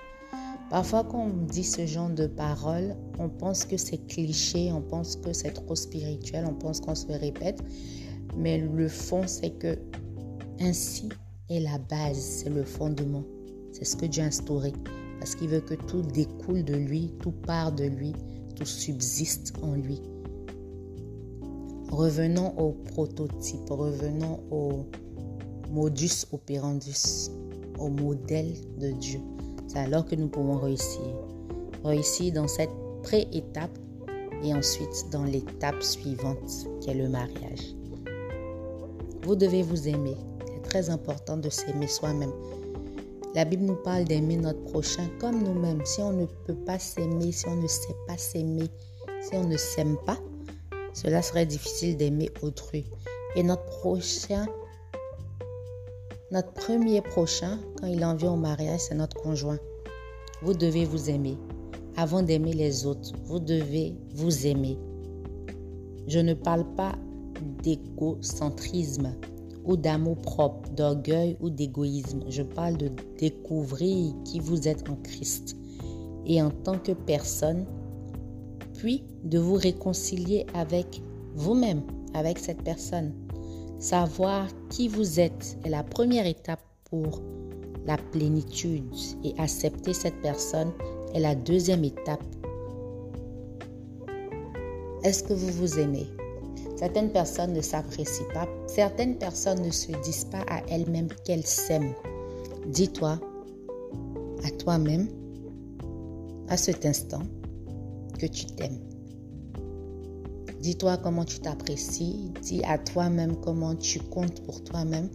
Parfois, 0.71 1.05
quand 1.05 1.27
on 1.27 1.45
dit 1.45 1.65
ce 1.65 1.85
genre 1.85 2.09
de 2.09 2.27
paroles, 2.27 2.97
on 3.19 3.29
pense 3.29 3.67
que 3.67 3.77
c'est 3.77 4.07
cliché, 4.07 4.73
on 4.73 4.81
pense 4.81 5.17
que 5.17 5.35
c'est 5.35 5.53
trop 5.53 5.75
spirituel, 5.75 6.47
on 6.49 6.55
pense 6.55 6.81
qu'on 6.81 6.95
se 6.95 7.13
répète. 7.13 7.63
Mais 8.37 8.59
le 8.59 8.89
fond, 8.89 9.23
c'est 9.27 9.51
que 9.59 9.79
ainsi 10.61 11.09
est 11.51 11.61
la 11.61 11.79
base, 11.79 12.19
c'est 12.19 12.51
le 12.51 12.65
fondement. 12.65 13.25
C'est 13.73 13.85
ce 13.85 13.97
que 13.97 14.07
Dieu 14.07 14.23
a 14.23 14.27
instauré. 14.27 14.73
Parce 15.19 15.35
qu'il 15.35 15.49
veut 15.49 15.61
que 15.61 15.75
tout 15.75 16.03
découle 16.03 16.65
de 16.65 16.75
lui, 16.75 17.13
tout 17.21 17.33
part 17.33 17.73
de 17.73 17.85
lui, 17.85 18.13
tout 18.57 18.65
subsiste 18.65 19.55
en 19.63 19.75
lui. 19.75 20.01
Revenons 21.91 22.59
au 22.59 22.73
prototype, 22.73 23.71
revenons 23.71 24.41
au 24.51 24.87
modus 25.71 26.27
operandus, 26.33 27.31
au 27.79 27.89
modèle 27.89 28.55
de 28.79 28.91
Dieu. 28.93 29.21
C'est 29.67 29.79
alors 29.79 30.05
que 30.05 30.15
nous 30.15 30.29
pouvons 30.29 30.59
réussir. 30.59 31.03
Réussir 31.85 32.33
dans 32.33 32.49
cette 32.49 32.71
pré-étape 33.03 33.79
et 34.43 34.55
ensuite 34.55 35.07
dans 35.11 35.25
l'étape 35.25 35.83
suivante 35.83 36.67
qui 36.81 36.91
est 36.91 36.95
le 36.95 37.09
mariage. 37.09 37.75
Vous 39.25 39.37
devez 39.37 39.63
vous 39.63 39.89
aimer. 39.89 40.17
C'est 40.47 40.63
très 40.63 40.91
important 40.91 41.39
de 41.39 41.49
s'aimer 41.49 41.87
soi-même. 41.87 42.33
La 43.35 43.47
Bible 43.47 43.65
nous 43.65 43.77
parle 43.77 44.05
d'aimer 44.05 44.37
notre 44.37 44.63
prochain 44.65 45.09
comme 45.19 45.43
nous-mêmes. 45.43 45.85
Si 45.87 46.01
on 46.01 46.13
ne 46.13 46.27
peut 46.27 46.55
pas 46.55 46.79
s'aimer, 46.79 47.33
si 47.33 47.49
on 47.49 47.57
ne 47.57 47.67
sait 47.67 47.97
pas 48.07 48.19
s'aimer, 48.19 48.69
si 49.23 49.35
on 49.35 49.49
ne 49.49 49.57
s'aime 49.57 49.97
pas, 50.05 50.19
cela 50.93 51.23
serait 51.23 51.47
difficile 51.47 51.97
d'aimer 51.97 52.31
autrui. 52.43 52.85
Et 53.35 53.43
notre 53.43 53.65
prochain, 53.65 54.47
notre 56.31 56.53
premier 56.53 57.01
prochain, 57.01 57.59
quand 57.81 57.87
il 57.87 58.05
en 58.05 58.15
vient 58.15 58.33
au 58.33 58.37
mariage, 58.37 58.81
c'est 58.81 58.95
notre 58.95 59.17
conjoint. 59.17 59.59
Vous 60.43 60.53
devez 60.53 60.85
vous 60.85 61.09
aimer. 61.09 61.39
Avant 61.97 62.23
d'aimer 62.23 62.53
les 62.53 62.85
autres, 62.85 63.13
vous 63.25 63.41
devez 63.41 63.97
vous 64.15 64.47
aimer. 64.47 64.79
Je 66.07 66.19
ne 66.19 66.35
parle 66.35 66.67
pas 66.75 66.95
d'égocentrisme 67.63 69.15
ou 69.65 69.77
d'amour 69.77 70.17
propre, 70.19 70.69
d'orgueil 70.71 71.37
ou 71.41 71.51
d'égoïsme. 71.51 72.21
Je 72.29 72.43
parle 72.43 72.77
de 72.77 72.91
découvrir 73.19 74.15
qui 74.25 74.41
vous 74.41 74.69
êtes 74.69 74.89
en 74.89 74.97
Christ 74.97 75.57
et 76.27 76.43
en 76.43 76.51
tant 76.51 76.79
que 76.79 76.93
personne, 76.93 77.65
puis 78.75 79.05
de 79.25 79.39
vous 79.39 79.55
réconcilier 79.55 80.47
avec 80.55 81.03
vous-même, 81.35 81.83
avec 82.15 82.39
cette 82.39 82.63
personne. 82.63 83.13
Savoir 83.79 84.49
qui 84.71 84.89
vous 84.89 85.21
êtes 85.21 85.59
est 85.65 85.71
la 85.71 85.83
première 85.83 86.27
étape 86.27 86.63
pour 86.85 87.21
la 87.87 87.99
plénitude 87.99 88.85
et 89.25 89.35
accepter 89.39 89.93
cette 89.93 90.21
personne 90.23 90.73
est 91.15 91.21
la 91.21 91.35
deuxième 91.35 91.85
étape. 91.85 92.25
Est-ce 95.03 95.23
que 95.23 95.35
vous 95.35 95.53
vous 95.53 95.79
aimez? 95.79 96.07
Certaines 96.77 97.11
personnes 97.11 97.53
ne 97.53 97.61
s'apprécient 97.61 98.27
pas. 98.35 98.49
Certaines 98.67 99.17
personnes 99.17 99.63
ne 99.63 99.71
se 99.71 99.93
disent 100.03 100.25
pas 100.25 100.45
à 100.49 100.61
elles-mêmes 100.69 101.09
qu'elles 101.25 101.47
s'aiment. 101.47 101.95
Dis-toi 102.67 103.21
à 104.45 104.51
toi-même, 104.51 105.09
à 106.49 106.57
cet 106.57 106.85
instant, 106.85 107.23
que 108.19 108.27
tu 108.27 108.47
t'aimes. 108.47 108.81
Dis-toi 110.61 110.97
comment 110.97 111.25
tu 111.25 111.41
t'apprécies. 111.41 112.33
Dis 112.43 112.63
à 112.65 112.79
toi-même 112.79 113.37
comment 113.37 113.75
tu 113.77 114.01
comptes 114.01 114.43
pour 114.45 114.65
toi-même. 114.65 115.11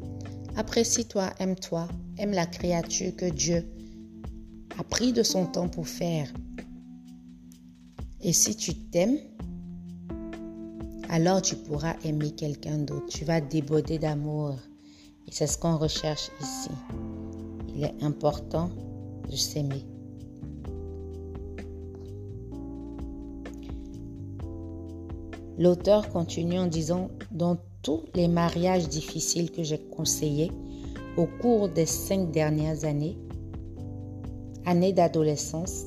Apprécie-toi, 0.56 1.32
aime-toi, 1.40 1.88
aime 2.18 2.32
la 2.32 2.46
créature 2.46 3.16
que 3.16 3.30
Dieu 3.30 3.66
a 4.78 4.84
pris 4.84 5.12
de 5.12 5.24
son 5.24 5.46
temps 5.46 5.68
pour 5.68 5.88
faire. 5.88 6.32
Et 8.22 8.34
si 8.34 8.56
tu 8.56 8.76
t'aimes, 8.76 9.18
alors 11.10 11.42
tu 11.42 11.56
pourras 11.56 11.96
aimer 12.06 12.32
quelqu'un 12.32 12.78
d'autre. 12.78 13.08
Tu 13.10 13.26
vas 13.26 13.42
déborder 13.42 13.98
d'amour. 13.98 14.56
Et 15.28 15.32
c'est 15.32 15.48
ce 15.48 15.58
qu'on 15.58 15.78
recherche 15.78 16.30
ici. 16.40 16.70
Il 17.76 17.84
est 17.84 18.04
important 18.04 18.70
de 19.30 19.36
s'aimer. 19.36 19.86
L'auteur 25.58 26.08
continue 26.10 26.58
en 26.58 26.68
disant, 26.68 27.10
dans 27.32 27.58
tous 27.82 28.04
les 28.14 28.28
mariages 28.28 28.88
difficiles 28.88 29.52
que 29.52 29.64
j'ai 29.64 29.80
conseillés 29.80 30.52
au 31.18 31.26
cours 31.26 31.68
des 31.70 31.86
cinq 31.86 32.32
dernières 32.32 32.86
années, 32.86 33.18
années 34.66 34.94
d'adolescence, 34.94 35.84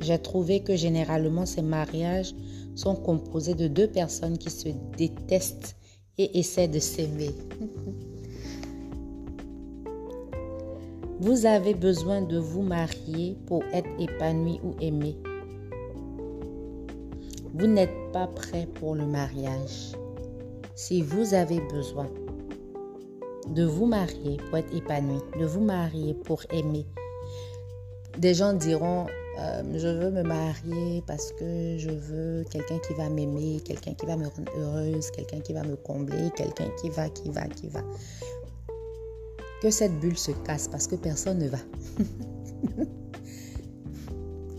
j'ai 0.00 0.18
trouvé 0.18 0.62
que 0.62 0.76
généralement 0.76 1.46
ces 1.46 1.62
mariages 1.62 2.34
sont 2.74 2.96
composés 2.96 3.54
de 3.54 3.68
deux 3.68 3.88
personnes 3.88 4.38
qui 4.38 4.50
se 4.50 4.68
détestent 4.96 5.76
et 6.18 6.38
essaient 6.38 6.68
de 6.68 6.78
s'aimer. 6.78 7.30
Vous 11.20 11.46
avez 11.46 11.74
besoin 11.74 12.20
de 12.20 12.36
vous 12.36 12.62
marier 12.62 13.36
pour 13.46 13.62
être 13.72 13.88
épanoui 14.00 14.58
ou 14.64 14.74
aimé. 14.80 15.16
Vous 17.54 17.68
n'êtes 17.68 17.94
pas 18.12 18.26
prêt 18.26 18.66
pour 18.74 18.96
le 18.96 19.06
mariage. 19.06 19.92
Si 20.74 21.00
vous 21.00 21.32
avez 21.32 21.60
besoin 21.70 22.08
de 23.46 23.64
vous 23.64 23.86
marier 23.86 24.38
pour 24.48 24.58
être 24.58 24.74
épanoui, 24.74 25.20
de 25.38 25.44
vous 25.44 25.60
marier 25.60 26.14
pour 26.14 26.42
aimer, 26.50 26.86
des 28.18 28.34
gens 28.34 28.52
diront 28.52 29.06
euh, 29.38 29.62
je 29.78 29.88
veux 29.88 30.10
me 30.10 30.22
marier 30.22 31.02
parce 31.06 31.32
que 31.32 31.78
je 31.78 31.90
veux 31.90 32.44
quelqu'un 32.50 32.78
qui 32.86 32.92
va 32.94 33.08
m'aimer, 33.08 33.60
quelqu'un 33.64 33.94
qui 33.94 34.04
va 34.04 34.16
me 34.16 34.26
rendre 34.26 34.52
heureuse, 34.58 35.10
quelqu'un 35.10 35.40
qui 35.40 35.52
va 35.52 35.62
me 35.62 35.76
combler, 35.76 36.30
quelqu'un 36.36 36.68
qui 36.80 36.90
va, 36.90 37.08
qui 37.08 37.30
va, 37.30 37.46
qui 37.46 37.68
va. 37.68 37.80
Que 39.62 39.70
cette 39.70 39.98
bulle 40.00 40.18
se 40.18 40.32
casse 40.44 40.68
parce 40.68 40.86
que 40.86 40.96
personne 40.96 41.38
ne 41.38 41.48
va. 41.48 41.58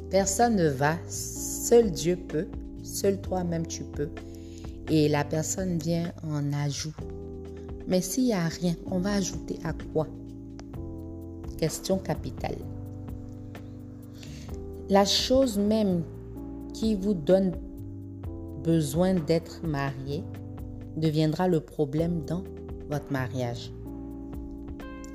personne 0.10 0.56
ne 0.56 0.70
va. 0.70 0.98
Seul 1.08 1.92
Dieu 1.92 2.16
peut. 2.16 2.48
Seul 2.84 3.22
toi-même 3.22 3.68
tu 3.68 3.84
peux. 3.84 4.10
Et 4.90 5.08
la 5.08 5.24
personne 5.24 5.78
vient 5.78 6.12
en 6.24 6.52
ajout. 6.52 6.96
Mais 7.88 8.02
s'il 8.02 8.26
n'y 8.26 8.34
a 8.34 8.48
rien, 8.48 8.76
on 8.90 9.00
va 9.00 9.14
ajouter 9.14 9.60
à 9.64 9.74
quoi? 9.94 10.08
Question 11.58 12.00
capitale. 12.00 12.58
La 14.90 15.06
chose 15.06 15.58
même 15.58 16.04
qui 16.74 16.96
vous 16.96 17.14
donne 17.14 17.54
besoin 18.64 19.14
d'être 19.14 19.66
marié 19.66 20.24
deviendra 20.98 21.48
le 21.48 21.62
problème 21.62 22.26
dans 22.26 22.44
votre 22.90 23.10
mariage. 23.10 23.72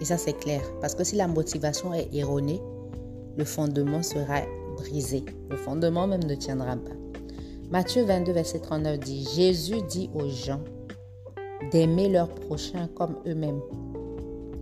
Et 0.01 0.07
ça, 0.07 0.17
c'est 0.17 0.33
clair. 0.33 0.63
Parce 0.81 0.95
que 0.95 1.05
si 1.05 1.17
la 1.17 1.29
motivation 1.29 1.93
est 1.93 2.09
erronée, 2.15 2.63
le 3.37 3.45
fondement 3.45 4.03
sera 4.03 4.41
brisé. 4.77 5.25
Le 5.51 5.57
fondement 5.57 6.07
même 6.07 6.25
ne 6.25 6.35
tiendra 6.35 6.77
pas. 6.77 6.97
Matthieu 7.71 8.05
22, 8.05 8.33
verset 8.33 8.61
39 8.61 8.99
dit, 9.01 9.29
Jésus 9.35 9.83
dit 9.91 10.09
aux 10.15 10.29
gens 10.29 10.63
d'aimer 11.71 12.09
leur 12.09 12.29
prochain 12.29 12.89
comme 12.95 13.17
eux-mêmes. 13.27 13.61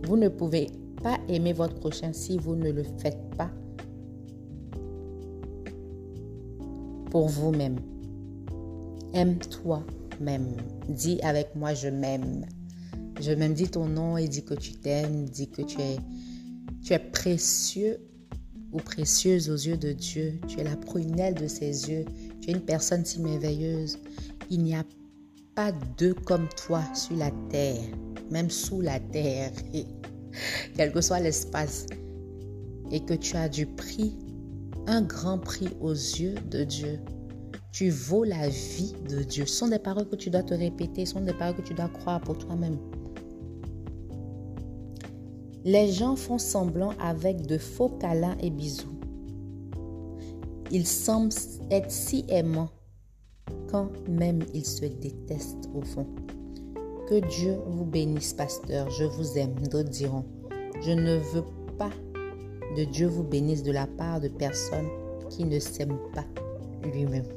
Vous 0.05 0.17
ne 0.17 0.27
pouvez 0.27 0.67
pas 1.01 1.17
aimer 1.29 1.53
votre 1.53 1.75
prochain 1.75 2.11
si 2.11 2.37
vous 2.37 2.55
ne 2.55 2.71
le 2.71 2.83
faites 2.83 3.21
pas 3.37 3.49
pour 7.09 7.27
vous-même. 7.27 7.77
Aime-toi-même. 9.13 10.55
Dis 10.89 11.19
avec 11.21 11.55
moi, 11.55 11.73
je 11.73 11.87
m'aime. 11.87 12.45
Je 13.21 13.31
m'aime. 13.31 13.53
Dis 13.53 13.69
ton 13.69 13.85
nom 13.85 14.17
et 14.17 14.27
dis 14.27 14.43
que 14.43 14.53
tu 14.53 14.73
t'aimes. 14.73 15.25
Dis 15.25 15.49
que 15.49 15.61
tu 15.61 15.79
es, 15.81 15.97
tu 16.83 16.93
es 16.93 16.99
précieux 16.99 17.99
ou 18.71 18.77
précieuse 18.77 19.49
aux 19.49 19.55
yeux 19.55 19.77
de 19.77 19.93
Dieu. 19.93 20.39
Tu 20.47 20.59
es 20.59 20.63
la 20.63 20.75
prunelle 20.75 21.35
de 21.35 21.47
ses 21.47 21.89
yeux. 21.89 22.05
Tu 22.41 22.49
es 22.49 22.53
une 22.53 22.61
personne 22.61 23.05
si 23.05 23.19
merveilleuse. 23.19 23.97
Il 24.49 24.63
n'y 24.63 24.75
a 24.75 24.83
pas 25.55 25.71
deux 25.97 26.13
comme 26.13 26.47
toi 26.49 26.83
sur 26.93 27.17
la 27.17 27.31
terre, 27.49 27.81
même 28.29 28.51
sous 28.51 28.79
la 28.79 28.99
terre, 28.99 29.51
quel 30.75 30.91
que 30.91 31.01
soit 31.01 31.19
l'espace. 31.19 31.87
Et 32.91 33.01
que 33.01 33.15
tu 33.15 33.35
as 33.35 33.49
du 33.49 33.65
prix 33.65 34.15
un 34.87 35.01
grand 35.01 35.37
prix 35.37 35.69
aux 35.81 35.91
yeux 35.91 36.35
de 36.49 36.63
Dieu. 36.63 36.99
Tu 37.71 37.89
vaux 37.89 38.23
la 38.23 38.49
vie 38.49 38.95
de 39.09 39.21
Dieu. 39.21 39.45
Ce 39.45 39.57
sont 39.57 39.67
des 39.67 39.79
paroles 39.79 40.09
que 40.09 40.15
tu 40.15 40.29
dois 40.29 40.43
te 40.43 40.53
répéter, 40.53 41.05
ce 41.05 41.13
sont 41.13 41.21
des 41.21 41.33
paroles 41.33 41.55
que 41.55 41.61
tu 41.61 41.73
dois 41.73 41.89
croire 41.89 42.21
pour 42.21 42.37
toi-même. 42.37 42.77
Les 45.63 45.91
gens 45.91 46.15
font 46.15 46.37
semblant 46.37 46.93
avec 46.99 47.45
de 47.45 47.57
faux 47.57 47.89
câlins 47.89 48.37
et 48.41 48.49
bisous. 48.49 48.97
Ils 50.71 50.87
semblent 50.87 51.33
être 51.69 51.91
si 51.91 52.25
aimants 52.29 52.69
quand 53.69 53.89
même 54.07 54.39
ils 54.53 54.65
se 54.65 54.85
détestent 54.85 55.69
au 55.75 55.81
fond. 55.81 56.07
Que 57.09 57.25
Dieu 57.27 57.57
vous 57.67 57.85
bénisse, 57.85 58.33
pasteur. 58.33 58.89
Je 58.89 59.05
vous 59.05 59.37
aime. 59.37 59.55
D'autres 59.69 59.89
diront, 59.89 60.25
je 60.81 60.91
ne 60.91 61.17
veux 61.17 61.43
pas 61.77 61.91
Dieu 62.83 63.07
vous 63.07 63.23
bénisse 63.23 63.63
de 63.63 63.71
la 63.71 63.87
part 63.87 64.19
de 64.19 64.27
personnes 64.27 64.89
qui 65.29 65.45
ne 65.45 65.59
s'aiment 65.59 65.99
pas 66.13 66.25
lui-même. 66.83 67.27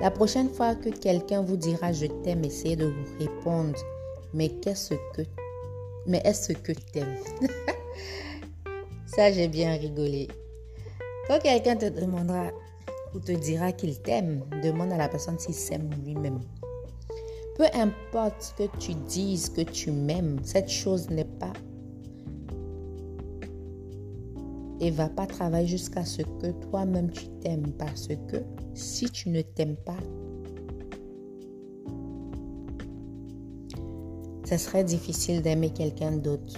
La 0.00 0.10
prochaine 0.10 0.48
fois 0.48 0.74
que 0.74 0.90
quelqu'un 0.90 1.42
vous 1.42 1.56
dira 1.56 1.92
je 1.92 2.06
t'aime, 2.06 2.44
essayez 2.44 2.76
de 2.76 2.86
vous 2.86 3.18
répondre 3.18 3.78
mais 4.32 4.48
qu'est-ce 4.48 4.94
que 5.14 5.22
mais 6.06 6.20
est-ce 6.24 6.52
que 6.52 6.72
t'aimes? 6.72 7.16
Ça 9.06 9.32
j'ai 9.32 9.48
bien 9.48 9.76
rigolé. 9.76 10.28
Quand 11.26 11.38
quelqu'un 11.40 11.76
te 11.76 11.86
demandera 11.86 12.50
ou 13.14 13.20
te 13.20 13.32
dira 13.32 13.72
qu'il 13.72 14.00
t'aime, 14.00 14.44
demande 14.62 14.92
à 14.92 14.96
la 14.96 15.08
personne 15.08 15.38
s'il 15.38 15.54
s'aime 15.54 15.90
lui-même. 16.04 16.40
Peu 17.56 17.66
importe 17.74 18.54
que 18.56 18.64
tu 18.78 18.94
dises 18.94 19.48
que 19.50 19.62
tu 19.62 19.90
m'aimes, 19.90 20.38
cette 20.44 20.70
chose 20.70 21.10
n'est 21.10 21.24
pas 21.24 21.52
et 24.88 24.90
va 24.90 25.10
pas 25.10 25.26
travailler 25.26 25.66
jusqu'à 25.66 26.02
ce 26.06 26.22
que 26.22 26.50
toi-même 26.70 27.10
tu 27.10 27.28
t'aimes 27.40 27.72
parce 27.78 28.08
que 28.08 28.38
si 28.72 29.10
tu 29.10 29.28
ne 29.28 29.42
t'aimes 29.42 29.76
pas, 29.76 29.98
ce 34.48 34.56
serait 34.56 34.84
difficile 34.84 35.42
d'aimer 35.42 35.74
quelqu'un 35.74 36.12
d'autre. 36.12 36.54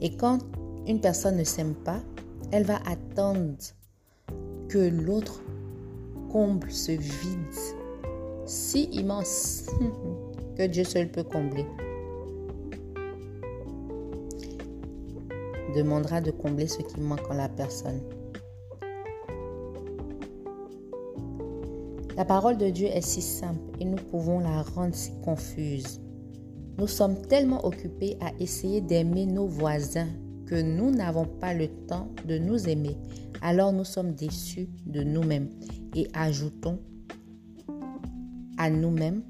Et 0.00 0.16
quand 0.16 0.40
une 0.88 1.00
personne 1.00 1.36
ne 1.36 1.44
s'aime 1.44 1.76
pas, 1.76 2.00
elle 2.50 2.64
va 2.64 2.80
attendre 2.86 3.54
que 4.68 4.78
l'autre 4.78 5.42
comble 6.32 6.72
ce 6.72 6.90
vide 6.90 7.54
si 8.46 8.84
immense 8.86 9.66
que 10.56 10.66
Dieu 10.66 10.82
seul 10.82 11.08
peut 11.08 11.22
combler. 11.22 11.66
Demandera 15.74 16.20
de 16.20 16.30
combler 16.30 16.66
ce 16.66 16.82
qui 16.82 17.00
manque 17.00 17.30
en 17.30 17.34
la 17.34 17.48
personne. 17.48 18.00
La 22.16 22.24
parole 22.24 22.58
de 22.58 22.68
Dieu 22.68 22.88
est 22.88 23.00
si 23.00 23.22
simple 23.22 23.60
et 23.78 23.84
nous 23.84 23.96
pouvons 23.96 24.40
la 24.40 24.62
rendre 24.62 24.94
si 24.94 25.12
confuse. 25.22 26.00
Nous 26.76 26.88
sommes 26.88 27.20
tellement 27.22 27.64
occupés 27.64 28.16
à 28.20 28.32
essayer 28.40 28.80
d'aimer 28.80 29.26
nos 29.26 29.46
voisins 29.46 30.08
que 30.46 30.60
nous 30.60 30.90
n'avons 30.90 31.26
pas 31.26 31.54
le 31.54 31.68
temps 31.86 32.08
de 32.26 32.38
nous 32.38 32.68
aimer, 32.68 32.96
alors 33.42 33.72
nous 33.72 33.84
sommes 33.84 34.14
déçus 34.14 34.68
de 34.86 35.02
nous-mêmes 35.02 35.50
et 35.94 36.08
ajoutons 36.14 36.80
à 38.56 38.70
nous-mêmes 38.70 39.22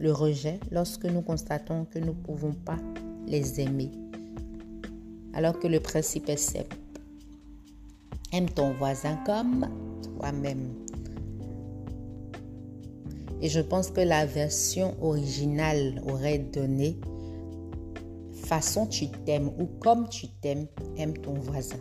le 0.00 0.12
rejet 0.12 0.58
lorsque 0.70 1.04
nous 1.04 1.22
constatons 1.22 1.84
que 1.84 1.98
nous 2.00 2.06
ne 2.06 2.12
pouvons 2.12 2.52
pas 2.52 2.78
les 3.26 3.60
aimer. 3.60 3.90
Alors 5.34 5.58
que 5.58 5.66
le 5.66 5.80
principe 5.80 6.28
est 6.28 6.36
simple. 6.36 6.76
Aime 8.32 8.48
ton 8.48 8.72
voisin 8.74 9.18
comme 9.26 9.68
toi-même. 10.02 10.74
Et 13.40 13.48
je 13.48 13.60
pense 13.60 13.90
que 13.90 14.00
la 14.00 14.24
version 14.24 14.94
originale 15.02 16.00
aurait 16.06 16.38
donné 16.38 16.96
façon 18.32 18.86
tu 18.86 19.08
t'aimes 19.08 19.50
ou 19.58 19.66
comme 19.80 20.08
tu 20.08 20.28
t'aimes, 20.28 20.66
aime 20.96 21.14
ton 21.14 21.34
voisin. 21.34 21.78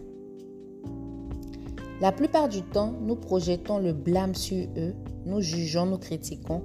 La 1.99 2.11
plupart 2.11 2.49
du 2.49 2.63
temps, 2.63 2.93
nous 3.01 3.15
projetons 3.15 3.77
le 3.77 3.93
blâme 3.93 4.33
sur 4.33 4.67
eux, 4.77 4.95
nous 5.25 5.41
jugeons, 5.41 5.85
nous 5.85 5.99
critiquons 5.99 6.63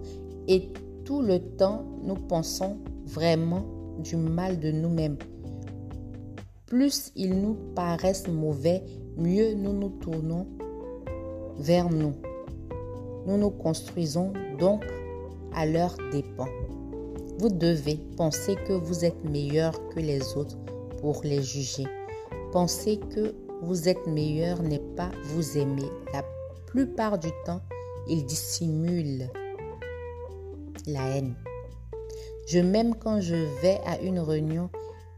et 0.48 0.72
tout 1.04 1.20
le 1.22 1.40
temps, 1.40 1.84
nous 2.02 2.14
pensons 2.14 2.78
vraiment 3.04 3.66
du 3.98 4.16
mal 4.16 4.58
de 4.58 4.70
nous-mêmes. 4.70 5.18
Plus 6.66 7.12
ils 7.14 7.40
nous 7.40 7.54
paraissent 7.76 8.26
mauvais, 8.26 8.82
mieux 9.16 9.54
nous 9.54 9.72
nous 9.72 9.90
tournons 10.00 10.48
vers 11.58 11.88
nous. 11.88 12.12
Nous 13.24 13.36
nous 13.36 13.50
construisons 13.50 14.32
donc 14.58 14.84
à 15.54 15.64
leur 15.64 15.96
dépens. 16.10 16.48
Vous 17.38 17.50
devez 17.50 18.00
penser 18.16 18.56
que 18.66 18.72
vous 18.72 19.04
êtes 19.04 19.22
meilleur 19.24 19.74
que 19.90 20.00
les 20.00 20.36
autres 20.36 20.58
pour 21.00 21.20
les 21.22 21.40
juger. 21.40 21.84
Penser 22.50 22.98
que 23.14 23.32
vous 23.62 23.88
êtes 23.88 24.04
meilleur 24.08 24.60
n'est 24.60 24.82
pas 24.96 25.12
vous 25.26 25.56
aimer. 25.56 25.88
La 26.12 26.24
plupart 26.66 27.20
du 27.20 27.30
temps, 27.44 27.60
ils 28.08 28.24
dissimulent 28.24 29.30
la 30.88 31.10
haine. 31.10 31.36
Je 32.48 32.58
m'aime 32.58 32.96
quand 32.96 33.20
je 33.20 33.36
vais 33.60 33.78
à 33.86 34.00
une 34.00 34.18
réunion 34.18 34.68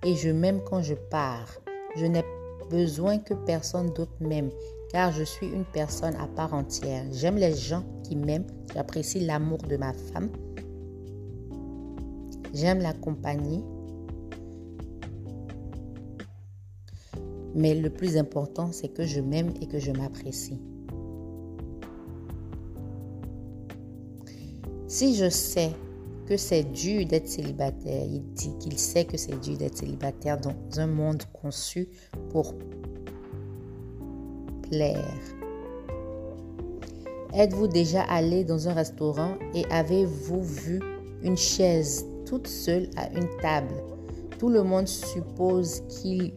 et 0.05 0.15
je 0.15 0.31
m'aime 0.31 0.61
quand 0.65 0.83
je 0.83 0.95
pars. 0.95 1.49
Je 1.97 2.07
n'ai 2.07 2.25
besoin 2.71 3.19
que 3.19 3.35
personne 3.35 3.91
d'autre 3.91 4.13
m'aime 4.21 4.51
car 4.89 5.13
je 5.13 5.23
suis 5.23 5.47
une 5.47 5.65
personne 5.65 6.15
à 6.17 6.27
part 6.27 6.55
entière. 6.55 7.05
J'aime 7.13 7.37
les 7.37 7.55
gens 7.55 7.85
qui 8.05 8.17
m'aiment. 8.17 8.47
J'apprécie 8.75 9.21
l'amour 9.21 9.59
de 9.59 9.77
ma 9.77 9.93
femme. 9.93 10.31
J'aime 12.55 12.81
la 12.81 12.95
compagnie. 12.95 13.63
Mais 17.55 17.75
le 17.75 17.91
plus 17.91 18.17
important, 18.17 18.73
c'est 18.73 18.89
que 18.89 19.05
je 19.05 19.21
m'aime 19.21 19.53
et 19.61 19.67
que 19.67 19.79
je 19.79 19.91
m'apprécie. 19.91 20.61
Si 24.87 25.15
je 25.17 25.29
sais 25.29 25.73
que 26.29 26.37
c'est 26.37 26.65
dur 26.65 27.07
d'être 27.07 27.27
célibataire, 27.27 28.05
il 28.05 28.23
dit 28.35 28.53
qu'il 28.61 28.79
sait 28.79 29.07
que 29.07 29.17
c'est 29.17 29.41
dur 29.41 29.57
d'être 29.57 29.79
célibataire 29.79 30.39
dans 30.39 30.55
un 30.79 30.87
monde 30.87 31.23
conçu 31.33 31.89
pour 32.31 32.55
plaire. 34.69 35.19
Êtes-vous 37.33 37.69
déjà 37.69 38.03
allé 38.03 38.45
dans 38.45 38.69
un 38.69 38.75
restaurant 38.75 39.37
et 39.55 39.65
avez-vous 39.71 40.43
vu 40.43 40.81
une 41.23 41.37
chaise 41.37 42.05
toute 42.27 42.47
seule 42.47 42.91
à 42.97 43.11
une 43.13 43.29
table? 43.41 43.75
Tout 44.39 44.51
le 44.51 44.63
monde 44.63 44.87
suppose 44.87 45.83
qu'il 45.89 46.35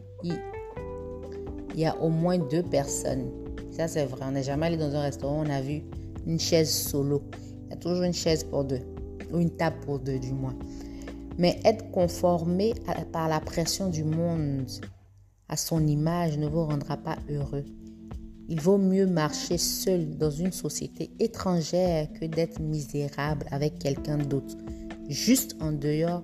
y 1.76 1.86
a 1.86 2.02
au 2.02 2.10
moins 2.10 2.38
deux 2.38 2.64
personnes. 2.64 3.30
Ça, 3.72 3.88
c'est 3.88 4.06
vrai. 4.06 4.26
On 4.28 4.32
n'est 4.32 4.44
jamais 4.44 4.68
allé 4.68 4.78
dans 4.78 4.96
un 4.96 5.02
restaurant, 5.02 5.44
on 5.46 5.50
a 5.50 5.62
vu 5.62 5.84
une 6.26 6.40
chaise 6.40 6.70
solo. 6.70 7.22
Il 7.66 7.72
y 7.72 7.74
a 7.74 7.78
toujours 7.78 8.04
une 8.04 8.14
chaise 8.14 8.44
pour 8.44 8.64
deux, 8.64 8.82
ou 9.34 9.40
une 9.40 9.52
table 9.52 9.78
pour 9.86 10.00
deux 10.00 10.20
du 10.20 10.32
moins. 10.32 10.56
Mais 11.38 11.60
être 11.64 11.90
conformé 11.92 12.74
par 13.12 13.28
la 13.28 13.40
pression 13.40 13.90
du 13.90 14.04
monde 14.04 14.70
à 15.50 15.58
son 15.58 15.86
image 15.86 16.38
ne 16.38 16.48
vous 16.48 16.66
rendra 16.66 16.98
pas 16.98 17.18
heureux. 17.30 17.66
Il 18.48 18.60
vaut 18.60 18.78
mieux 18.78 19.08
marcher 19.08 19.58
seul 19.58 20.18
dans 20.18 20.30
une 20.30 20.52
société 20.52 21.12
étrangère 21.20 22.12
que 22.14 22.26
d'être 22.26 22.60
misérable 22.60 23.46
avec 23.52 23.80
quelqu'un 23.80 24.18
d'autre, 24.18 24.58
juste 25.08 25.56
en 25.62 25.72
dehors 25.72 26.24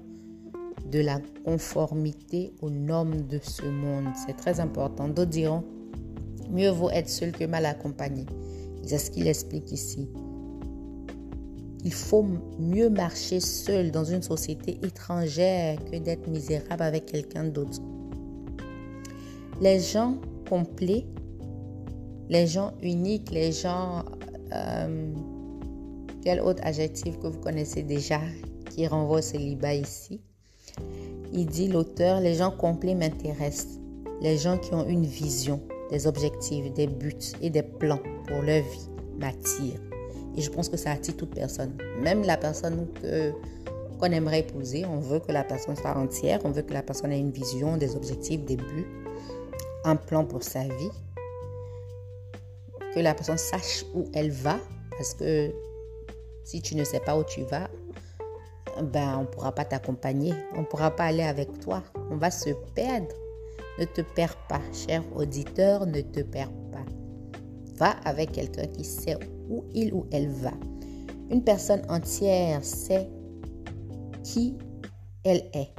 de 0.91 0.99
la 0.99 1.19
conformité 1.45 2.53
aux 2.61 2.69
normes 2.69 3.21
de 3.27 3.39
ce 3.41 3.65
monde. 3.65 4.07
C'est 4.25 4.35
très 4.35 4.59
important. 4.59 5.07
D'autres 5.07 5.31
diront, 5.31 5.63
mieux 6.49 6.69
vaut 6.69 6.89
être 6.89 7.09
seul 7.09 7.31
que 7.31 7.43
mal 7.43 7.65
accompagné. 7.65 8.25
C'est 8.83 8.97
ce 8.97 9.11
qu'il 9.11 9.27
explique 9.27 9.71
ici. 9.71 10.07
Il 11.83 11.93
faut 11.93 12.25
mieux 12.59 12.89
marcher 12.89 13.39
seul 13.39 13.91
dans 13.91 14.03
une 14.03 14.21
société 14.21 14.79
étrangère 14.83 15.77
que 15.85 15.97
d'être 15.97 16.27
misérable 16.27 16.83
avec 16.83 17.05
quelqu'un 17.05 17.45
d'autre. 17.45 17.79
Les 19.61 19.79
gens 19.79 20.17
complets 20.49 21.05
les 22.29 22.47
gens 22.47 22.73
uniques, 22.81 23.31
les 23.31 23.51
gens... 23.51 24.03
Euh, 24.53 25.13
quel 26.23 26.41
autre 26.41 26.61
adjectif 26.63 27.17
que 27.19 27.27
vous 27.27 27.39
connaissez 27.39 27.83
déjà 27.83 28.19
qui 28.71 28.85
renvoie 28.87 29.19
au 29.19 29.21
célibat 29.21 29.75
ici? 29.75 30.19
Il 31.31 31.45
dit 31.45 31.67
l'auteur, 31.67 32.19
les 32.19 32.33
gens 32.33 32.51
complets 32.51 32.95
m'intéressent. 32.95 33.79
Les 34.21 34.37
gens 34.37 34.57
qui 34.57 34.73
ont 34.73 34.85
une 34.85 35.05
vision, 35.05 35.61
des 35.89 36.07
objectifs, 36.07 36.73
des 36.73 36.87
buts 36.87 37.13
et 37.41 37.49
des 37.49 37.63
plans 37.63 38.01
pour 38.27 38.41
leur 38.41 38.63
vie 38.63 38.89
m'attirent. 39.19 39.79
Et 40.37 40.41
je 40.41 40.49
pense 40.49 40.69
que 40.69 40.77
ça 40.77 40.91
attire 40.91 41.17
toute 41.17 41.33
personne. 41.33 41.75
Même 41.99 42.23
la 42.23 42.37
personne 42.37 42.87
que 43.01 43.33
qu'on 43.99 44.11
aimerait 44.11 44.41
épouser, 44.41 44.85
on 44.85 44.99
veut 44.99 45.19
que 45.19 45.31
la 45.31 45.43
personne 45.43 45.75
soit 45.75 45.97
entière, 45.97 46.39
on 46.43 46.51
veut 46.51 46.61
que 46.61 46.73
la 46.73 46.83
personne 46.83 47.11
ait 47.11 47.19
une 47.19 47.31
vision, 47.31 47.77
des 47.77 47.95
objectifs, 47.95 48.45
des 48.45 48.55
buts, 48.55 48.85
un 49.83 49.95
plan 49.95 50.23
pour 50.23 50.43
sa 50.43 50.61
vie 50.61 50.91
que 52.93 52.99
la 52.99 53.13
personne 53.13 53.37
sache 53.37 53.85
où 53.95 54.05
elle 54.13 54.31
va, 54.31 54.59
parce 54.91 55.13
que 55.13 55.51
si 56.43 56.61
tu 56.61 56.75
ne 56.75 56.83
sais 56.83 56.99
pas 56.99 57.17
où 57.17 57.23
tu 57.23 57.41
vas, 57.43 57.69
ben 58.81 59.17
on 59.17 59.21
ne 59.21 59.27
pourra 59.27 59.51
pas 59.51 59.65
t'accompagner, 59.65 60.33
on 60.55 60.61
ne 60.61 60.65
pourra 60.65 60.91
pas 60.91 61.05
aller 61.05 61.23
avec 61.23 61.59
toi, 61.59 61.83
on 62.11 62.17
va 62.17 62.31
se 62.31 62.51
perdre. 62.75 63.13
Ne 63.79 63.85
te 63.85 64.01
perds 64.01 64.37
pas, 64.47 64.61
cher 64.73 65.03
auditeur, 65.15 65.85
ne 65.85 66.01
te 66.01 66.21
perds 66.21 66.51
pas. 66.71 66.85
Va 67.75 67.91
avec 68.05 68.31
quelqu'un 68.31 68.65
qui 68.67 68.83
sait 68.83 69.17
où 69.49 69.63
il 69.73 69.93
ou 69.93 70.05
elle 70.11 70.29
va. 70.29 70.53
Une 71.29 71.43
personne 71.43 71.81
entière 71.89 72.63
sait 72.63 73.09
qui 74.23 74.55
elle 75.23 75.43
est, 75.53 75.73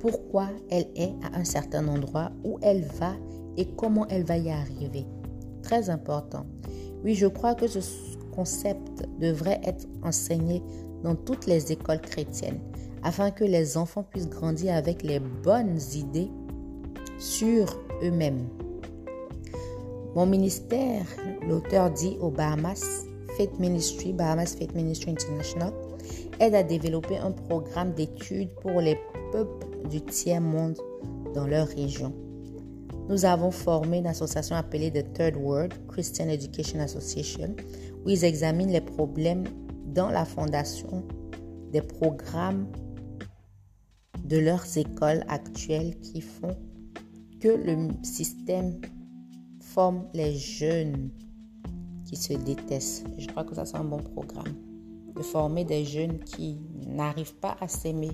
pourquoi 0.00 0.48
elle 0.70 0.86
est 0.96 1.12
à 1.22 1.38
un 1.38 1.44
certain 1.44 1.86
endroit, 1.88 2.30
où 2.44 2.58
elle 2.62 2.82
va 2.82 3.14
et 3.56 3.66
comment 3.76 4.06
elle 4.08 4.24
va 4.24 4.38
y 4.38 4.50
arriver 4.50 5.06
très 5.64 5.90
important. 5.90 6.46
Oui, 7.02 7.14
je 7.14 7.26
crois 7.26 7.54
que 7.54 7.66
ce 7.66 7.80
concept 8.34 9.08
devrait 9.18 9.60
être 9.64 9.86
enseigné 10.02 10.62
dans 11.02 11.16
toutes 11.16 11.46
les 11.46 11.72
écoles 11.72 12.00
chrétiennes 12.00 12.60
afin 13.02 13.30
que 13.30 13.44
les 13.44 13.76
enfants 13.76 14.04
puissent 14.04 14.28
grandir 14.28 14.74
avec 14.74 15.02
les 15.02 15.20
bonnes 15.20 15.78
idées 15.94 16.30
sur 17.18 17.66
eux-mêmes. 18.02 18.48
Mon 20.14 20.26
ministère, 20.26 21.04
l'auteur 21.42 21.90
dit 21.90 22.16
au 22.20 22.30
Bahamas 22.30 23.04
Faith 23.36 23.58
Ministry, 23.58 24.12
Bahamas 24.12 24.54
Faith 24.56 24.72
Ministry 24.72 25.10
International, 25.10 25.72
aide 26.38 26.54
à 26.54 26.62
développer 26.62 27.18
un 27.18 27.32
programme 27.32 27.92
d'études 27.94 28.54
pour 28.62 28.80
les 28.80 28.96
peuples 29.32 29.66
du 29.88 30.00
tiers-monde 30.00 30.78
dans 31.34 31.48
leur 31.48 31.66
région. 31.66 32.14
Nous 33.08 33.24
avons 33.24 33.50
formé 33.50 33.98
une 33.98 34.06
association 34.06 34.54
appelée 34.54 34.92
The 34.92 35.12
Third 35.14 35.36
World 35.36 35.74
Christian 35.88 36.28
Education 36.28 36.78
Association, 36.78 37.56
où 38.04 38.08
ils 38.08 38.24
examinent 38.24 38.70
les 38.70 38.80
problèmes 38.80 39.42
dans 39.86 40.10
la 40.10 40.24
fondation 40.24 41.02
des 41.72 41.82
programmes 41.82 42.68
de 44.24 44.38
leurs 44.38 44.78
écoles 44.78 45.24
actuelles 45.26 45.98
qui 45.98 46.20
font 46.20 46.56
que 47.40 47.48
le 47.48 47.88
système 48.04 48.80
forme 49.74 50.04
les 50.14 50.36
jeunes 50.36 51.10
qui 52.04 52.16
se 52.16 52.32
détestent. 52.32 53.06
Je 53.18 53.26
crois 53.26 53.42
que 53.44 53.54
ça, 53.56 53.64
c'est 53.64 53.76
un 53.76 53.84
bon 53.84 53.98
programme. 53.98 54.54
De 55.16 55.22
former 55.22 55.64
des 55.64 55.84
jeunes 55.84 56.20
qui 56.20 56.58
n'arrivent 56.86 57.34
pas 57.36 57.56
à 57.60 57.66
s'aimer. 57.66 58.12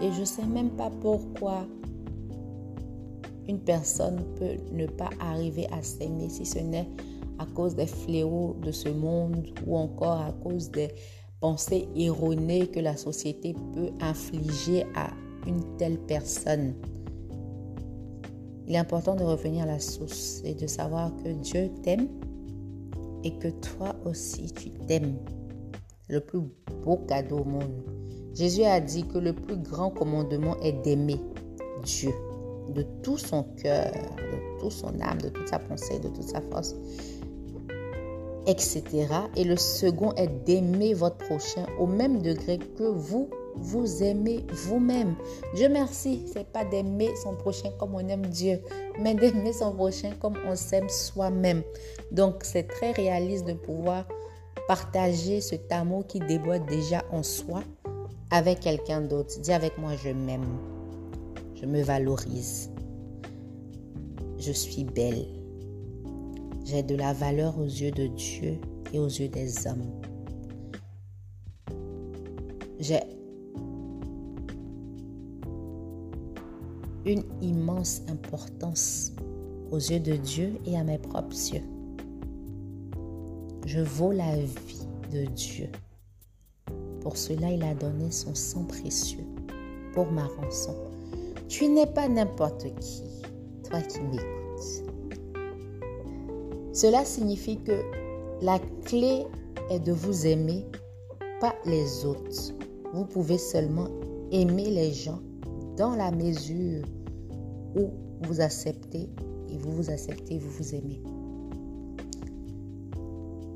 Et 0.00 0.12
je 0.12 0.20
ne 0.20 0.24
sais 0.24 0.46
même 0.46 0.70
pas 0.70 0.90
pourquoi 1.00 1.66
une 3.48 3.58
personne 3.58 4.22
peut 4.36 4.56
ne 4.72 4.86
pas 4.86 5.10
arriver 5.20 5.66
à 5.72 5.82
s'aimer 5.82 6.28
si 6.28 6.46
ce 6.46 6.60
n'est 6.60 6.88
à 7.38 7.46
cause 7.46 7.74
des 7.74 7.86
fléaux 7.86 8.56
de 8.62 8.70
ce 8.70 8.88
monde 8.88 9.48
ou 9.66 9.76
encore 9.76 10.20
à 10.20 10.32
cause 10.32 10.70
des 10.70 10.88
pensées 11.40 11.88
erronées 11.96 12.68
que 12.68 12.78
la 12.78 12.96
société 12.96 13.54
peut 13.74 13.90
infliger 14.00 14.84
à 14.94 15.10
une 15.46 15.76
telle 15.76 15.98
personne. 15.98 16.74
Il 18.66 18.74
est 18.74 18.78
important 18.78 19.14
de 19.14 19.24
revenir 19.24 19.64
à 19.64 19.66
la 19.66 19.80
source 19.80 20.40
et 20.44 20.54
de 20.54 20.66
savoir 20.66 21.12
que 21.22 21.30
Dieu 21.30 21.70
t'aime 21.82 22.08
et 23.24 23.36
que 23.38 23.48
toi 23.48 23.94
aussi 24.04 24.52
tu 24.52 24.70
t'aimes. 24.70 25.16
Le 26.08 26.20
plus 26.20 26.40
beau 26.84 26.96
cadeau 27.08 27.38
au 27.38 27.44
monde. 27.44 27.72
Jésus 28.34 28.64
a 28.64 28.80
dit 28.80 29.06
que 29.06 29.18
le 29.18 29.32
plus 29.32 29.56
grand 29.56 29.90
commandement 29.90 30.58
est 30.60 30.72
d'aimer 30.84 31.20
Dieu 31.84 32.12
de 32.70 32.82
tout 33.02 33.18
son 33.18 33.42
cœur, 33.42 33.92
de 33.92 34.60
toute 34.60 34.72
son 34.72 35.00
âme, 35.00 35.20
de 35.20 35.28
toute 35.28 35.48
sa 35.48 35.58
pensée, 35.58 35.98
de 35.98 36.08
toute 36.08 36.22
sa 36.22 36.40
force, 36.40 36.74
etc. 38.46 38.82
Et 39.36 39.44
le 39.44 39.56
second 39.56 40.12
est 40.14 40.28
d'aimer 40.46 40.94
votre 40.94 41.18
prochain 41.18 41.66
au 41.78 41.86
même 41.86 42.22
degré 42.22 42.58
que 42.58 42.84
vous 42.84 43.28
vous 43.54 44.02
aimez 44.02 44.44
vous-même. 44.50 45.14
Dieu 45.54 45.68
merci, 45.68 46.24
c'est 46.32 46.50
pas 46.52 46.64
d'aimer 46.64 47.10
son 47.22 47.34
prochain 47.36 47.70
comme 47.78 47.94
on 47.94 48.08
aime 48.08 48.26
Dieu, 48.26 48.60
mais 49.00 49.14
d'aimer 49.14 49.52
son 49.52 49.72
prochain 49.72 50.10
comme 50.20 50.36
on 50.46 50.56
s'aime 50.56 50.88
soi-même. 50.88 51.62
Donc 52.10 52.42
c'est 52.42 52.68
très 52.68 52.92
réaliste 52.92 53.46
de 53.46 53.54
pouvoir 53.54 54.06
partager 54.68 55.40
cet 55.40 55.70
amour 55.72 56.06
qui 56.06 56.20
déborde 56.20 56.66
déjà 56.66 57.04
en 57.10 57.22
soi 57.22 57.62
avec 58.30 58.60
quelqu'un 58.60 59.02
d'autre. 59.02 59.38
Dis 59.40 59.52
avec 59.52 59.76
moi, 59.78 59.92
je 59.96 60.10
m'aime. 60.10 60.46
Je 61.54 61.66
me 61.66 61.82
valorise. 61.82 62.70
Je 64.38 64.52
suis 64.52 64.84
belle. 64.84 65.26
J'ai 66.64 66.82
de 66.82 66.96
la 66.96 67.12
valeur 67.12 67.58
aux 67.58 67.64
yeux 67.64 67.90
de 67.90 68.06
Dieu 68.06 68.58
et 68.92 68.98
aux 68.98 69.08
yeux 69.08 69.28
des 69.28 69.66
hommes. 69.66 70.00
J'ai 72.78 73.00
une 77.04 77.24
immense 77.40 78.02
importance 78.08 79.12
aux 79.70 79.78
yeux 79.78 80.00
de 80.00 80.16
Dieu 80.16 80.58
et 80.66 80.76
à 80.76 80.84
mes 80.84 80.98
propres 80.98 81.36
yeux. 81.52 81.64
Je 83.66 83.80
vaux 83.80 84.12
la 84.12 84.36
vie 84.36 84.86
de 85.12 85.24
Dieu. 85.24 85.68
Pour 87.00 87.16
cela, 87.16 87.50
il 87.50 87.62
a 87.62 87.74
donné 87.74 88.10
son 88.10 88.34
sang 88.34 88.64
précieux 88.64 89.24
pour 89.92 90.10
ma 90.10 90.26
rançon. 90.26 90.76
Tu 91.48 91.68
n'es 91.68 91.86
pas 91.86 92.08
n'importe 92.08 92.66
qui, 92.80 93.02
toi 93.68 93.80
qui 93.80 94.00
m'écoutes. 94.00 94.92
Cela 96.72 97.04
signifie 97.04 97.58
que 97.62 97.82
la 98.40 98.58
clé 98.84 99.24
est 99.70 99.80
de 99.80 99.92
vous 99.92 100.26
aimer, 100.26 100.64
pas 101.40 101.54
les 101.66 102.04
autres. 102.04 102.52
Vous 102.94 103.04
pouvez 103.04 103.38
seulement 103.38 103.88
aimer 104.30 104.70
les 104.70 104.92
gens 104.92 105.20
dans 105.76 105.96
la 105.96 106.10
mesure 106.10 106.84
où 107.76 107.90
vous 108.22 108.40
acceptez 108.40 109.08
et 109.48 109.58
vous 109.58 109.72
vous 109.72 109.90
acceptez, 109.90 110.38
vous 110.38 110.50
vous 110.50 110.74
aimez. 110.74 111.02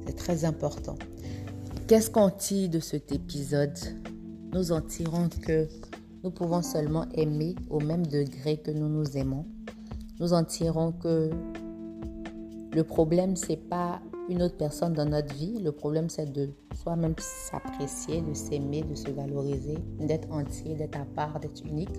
C'est 0.06 0.16
très 0.16 0.44
important. 0.44 0.96
Qu'est-ce 1.86 2.10
qu'on 2.10 2.30
tire 2.30 2.68
de 2.68 2.80
cet 2.80 3.12
épisode? 3.12 3.78
Nous 4.52 4.72
en 4.72 4.80
tirons 4.80 5.28
que 5.28 5.68
nous 6.24 6.30
pouvons 6.30 6.62
seulement 6.62 7.06
aimer 7.14 7.54
au 7.70 7.80
même 7.80 8.06
degré 8.06 8.56
que 8.56 8.70
nous 8.70 8.88
nous 8.88 9.16
aimons. 9.16 9.46
Nous 10.18 10.32
en 10.32 10.44
tirons 10.44 10.92
que 10.92 11.30
le 12.72 12.84
problème, 12.84 13.36
c'est 13.36 13.68
pas 13.68 14.00
une 14.28 14.42
autre 14.42 14.56
personne 14.56 14.92
dans 14.92 15.06
notre 15.06 15.34
vie. 15.34 15.60
Le 15.60 15.72
problème, 15.72 16.08
c'est 16.08 16.32
de 16.32 16.50
soi-même 16.74 17.14
s'apprécier, 17.18 18.22
de 18.22 18.34
s'aimer, 18.34 18.82
de 18.82 18.94
se 18.94 19.10
valoriser, 19.10 19.78
d'être 20.00 20.30
entier, 20.30 20.74
d'être 20.74 20.98
à 20.98 21.04
part, 21.04 21.40
d'être 21.40 21.64
unique 21.64 21.96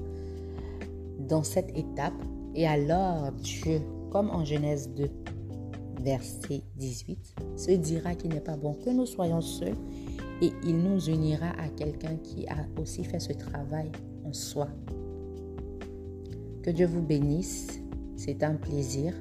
dans 1.27 1.43
cette 1.43 1.75
étape. 1.77 2.13
Et 2.55 2.67
alors, 2.67 3.31
Dieu, 3.33 3.81
comme 4.11 4.29
en 4.29 4.43
Genèse 4.43 4.89
2, 4.95 5.09
verset 6.01 6.61
18, 6.77 7.35
se 7.55 7.71
dira 7.71 8.15
qu'il 8.15 8.31
n'est 8.31 8.39
pas 8.39 8.57
bon 8.57 8.73
que 8.73 8.89
nous 8.89 9.05
soyons 9.05 9.41
seuls 9.41 9.75
et 10.41 10.51
il 10.63 10.77
nous 10.77 11.09
unira 11.09 11.49
à 11.59 11.67
quelqu'un 11.69 12.15
qui 12.17 12.47
a 12.47 12.65
aussi 12.79 13.03
fait 13.03 13.19
ce 13.19 13.33
travail 13.33 13.91
en 14.25 14.33
soi. 14.33 14.67
Que 16.61 16.71
Dieu 16.71 16.85
vous 16.85 17.01
bénisse, 17.01 17.79
c'est 18.15 18.43
un 18.43 18.55
plaisir. 18.55 19.13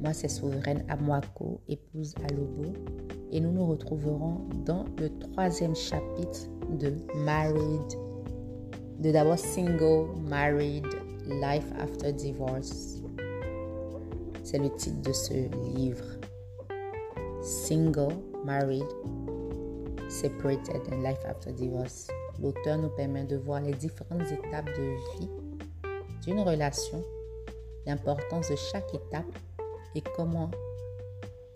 Moi, 0.00 0.12
c'est 0.12 0.28
Souveraine 0.28 0.84
Amwako, 0.88 1.60
épouse 1.68 2.14
Alobo, 2.28 2.72
et 3.32 3.40
nous 3.40 3.50
nous 3.50 3.66
retrouverons 3.66 4.46
dans 4.66 4.84
le 4.98 5.08
troisième 5.18 5.74
chapitre 5.74 6.40
de 6.70 6.92
Married, 7.24 7.98
de 8.98 9.10
d'abord 9.10 9.38
Single, 9.38 10.08
Married, 10.28 10.84
Life 11.26 11.66
After 11.80 12.12
Divorce. 12.12 13.02
C'est 14.42 14.58
le 14.58 14.68
titre 14.76 15.00
de 15.00 15.12
ce 15.12 15.32
livre. 15.74 16.04
Single, 17.40 18.14
Married, 18.44 18.84
Separated 20.08 20.82
and 20.92 21.02
Life 21.02 21.24
After 21.26 21.52
Divorce. 21.52 22.08
L'auteur 22.42 22.76
nous 22.76 22.90
permet 22.90 23.24
de 23.24 23.36
voir 23.36 23.62
les 23.62 23.72
différentes 23.72 24.30
étapes 24.30 24.66
de 24.66 25.18
vie 25.18 25.30
d'une 26.22 26.40
relation, 26.40 27.02
l'importance 27.86 28.50
de 28.50 28.56
chaque 28.56 28.92
étape 28.94 29.24
et 29.94 30.02
comment 30.16 30.50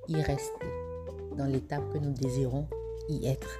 y 0.08 0.16
rester 0.16 0.66
dans 1.36 1.46
l'étape 1.46 1.92
que 1.92 1.98
nous 1.98 2.12
désirons 2.12 2.66
y 3.08 3.26
être. 3.26 3.58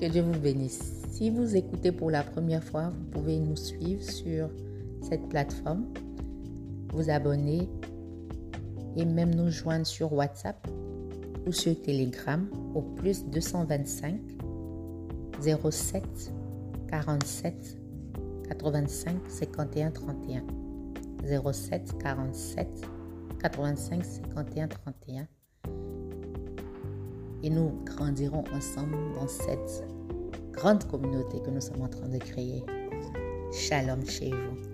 Que 0.00 0.06
Dieu 0.06 0.22
vous 0.22 0.38
bénisse. 0.38 1.02
Si 1.10 1.30
vous 1.30 1.56
écoutez 1.56 1.92
pour 1.92 2.10
la 2.10 2.22
première 2.22 2.64
fois, 2.64 2.90
vous 2.90 3.04
pouvez 3.10 3.38
nous 3.38 3.56
suivre 3.56 4.02
sur 4.02 4.48
cette 5.00 5.28
plateforme, 5.28 5.86
vous 6.92 7.10
abonner 7.10 7.68
et 8.96 9.04
même 9.04 9.34
nous 9.34 9.50
joindre 9.50 9.86
sur 9.86 10.12
WhatsApp 10.12 10.66
ou 11.46 11.52
sur 11.52 11.80
Telegram 11.82 12.48
au 12.74 12.82
plus 12.82 13.24
225 13.26 14.20
07 15.40 16.32
47 16.88 17.78
85 18.48 19.16
51 19.28 19.90
31 19.90 20.44
07 21.52 21.98
47 21.98 22.68
85 23.44 24.02
51 24.02 24.68
31 24.68 25.28
et 27.42 27.50
nous 27.50 27.78
grandirons 27.84 28.42
ensemble 28.54 28.96
dans 29.14 29.28
cette 29.28 29.84
grande 30.50 30.82
communauté 30.90 31.42
que 31.42 31.50
nous 31.50 31.60
sommes 31.60 31.82
en 31.82 31.88
train 31.88 32.08
de 32.08 32.16
créer. 32.16 32.64
Shalom 33.52 34.06
chez 34.06 34.30
vous. 34.30 34.73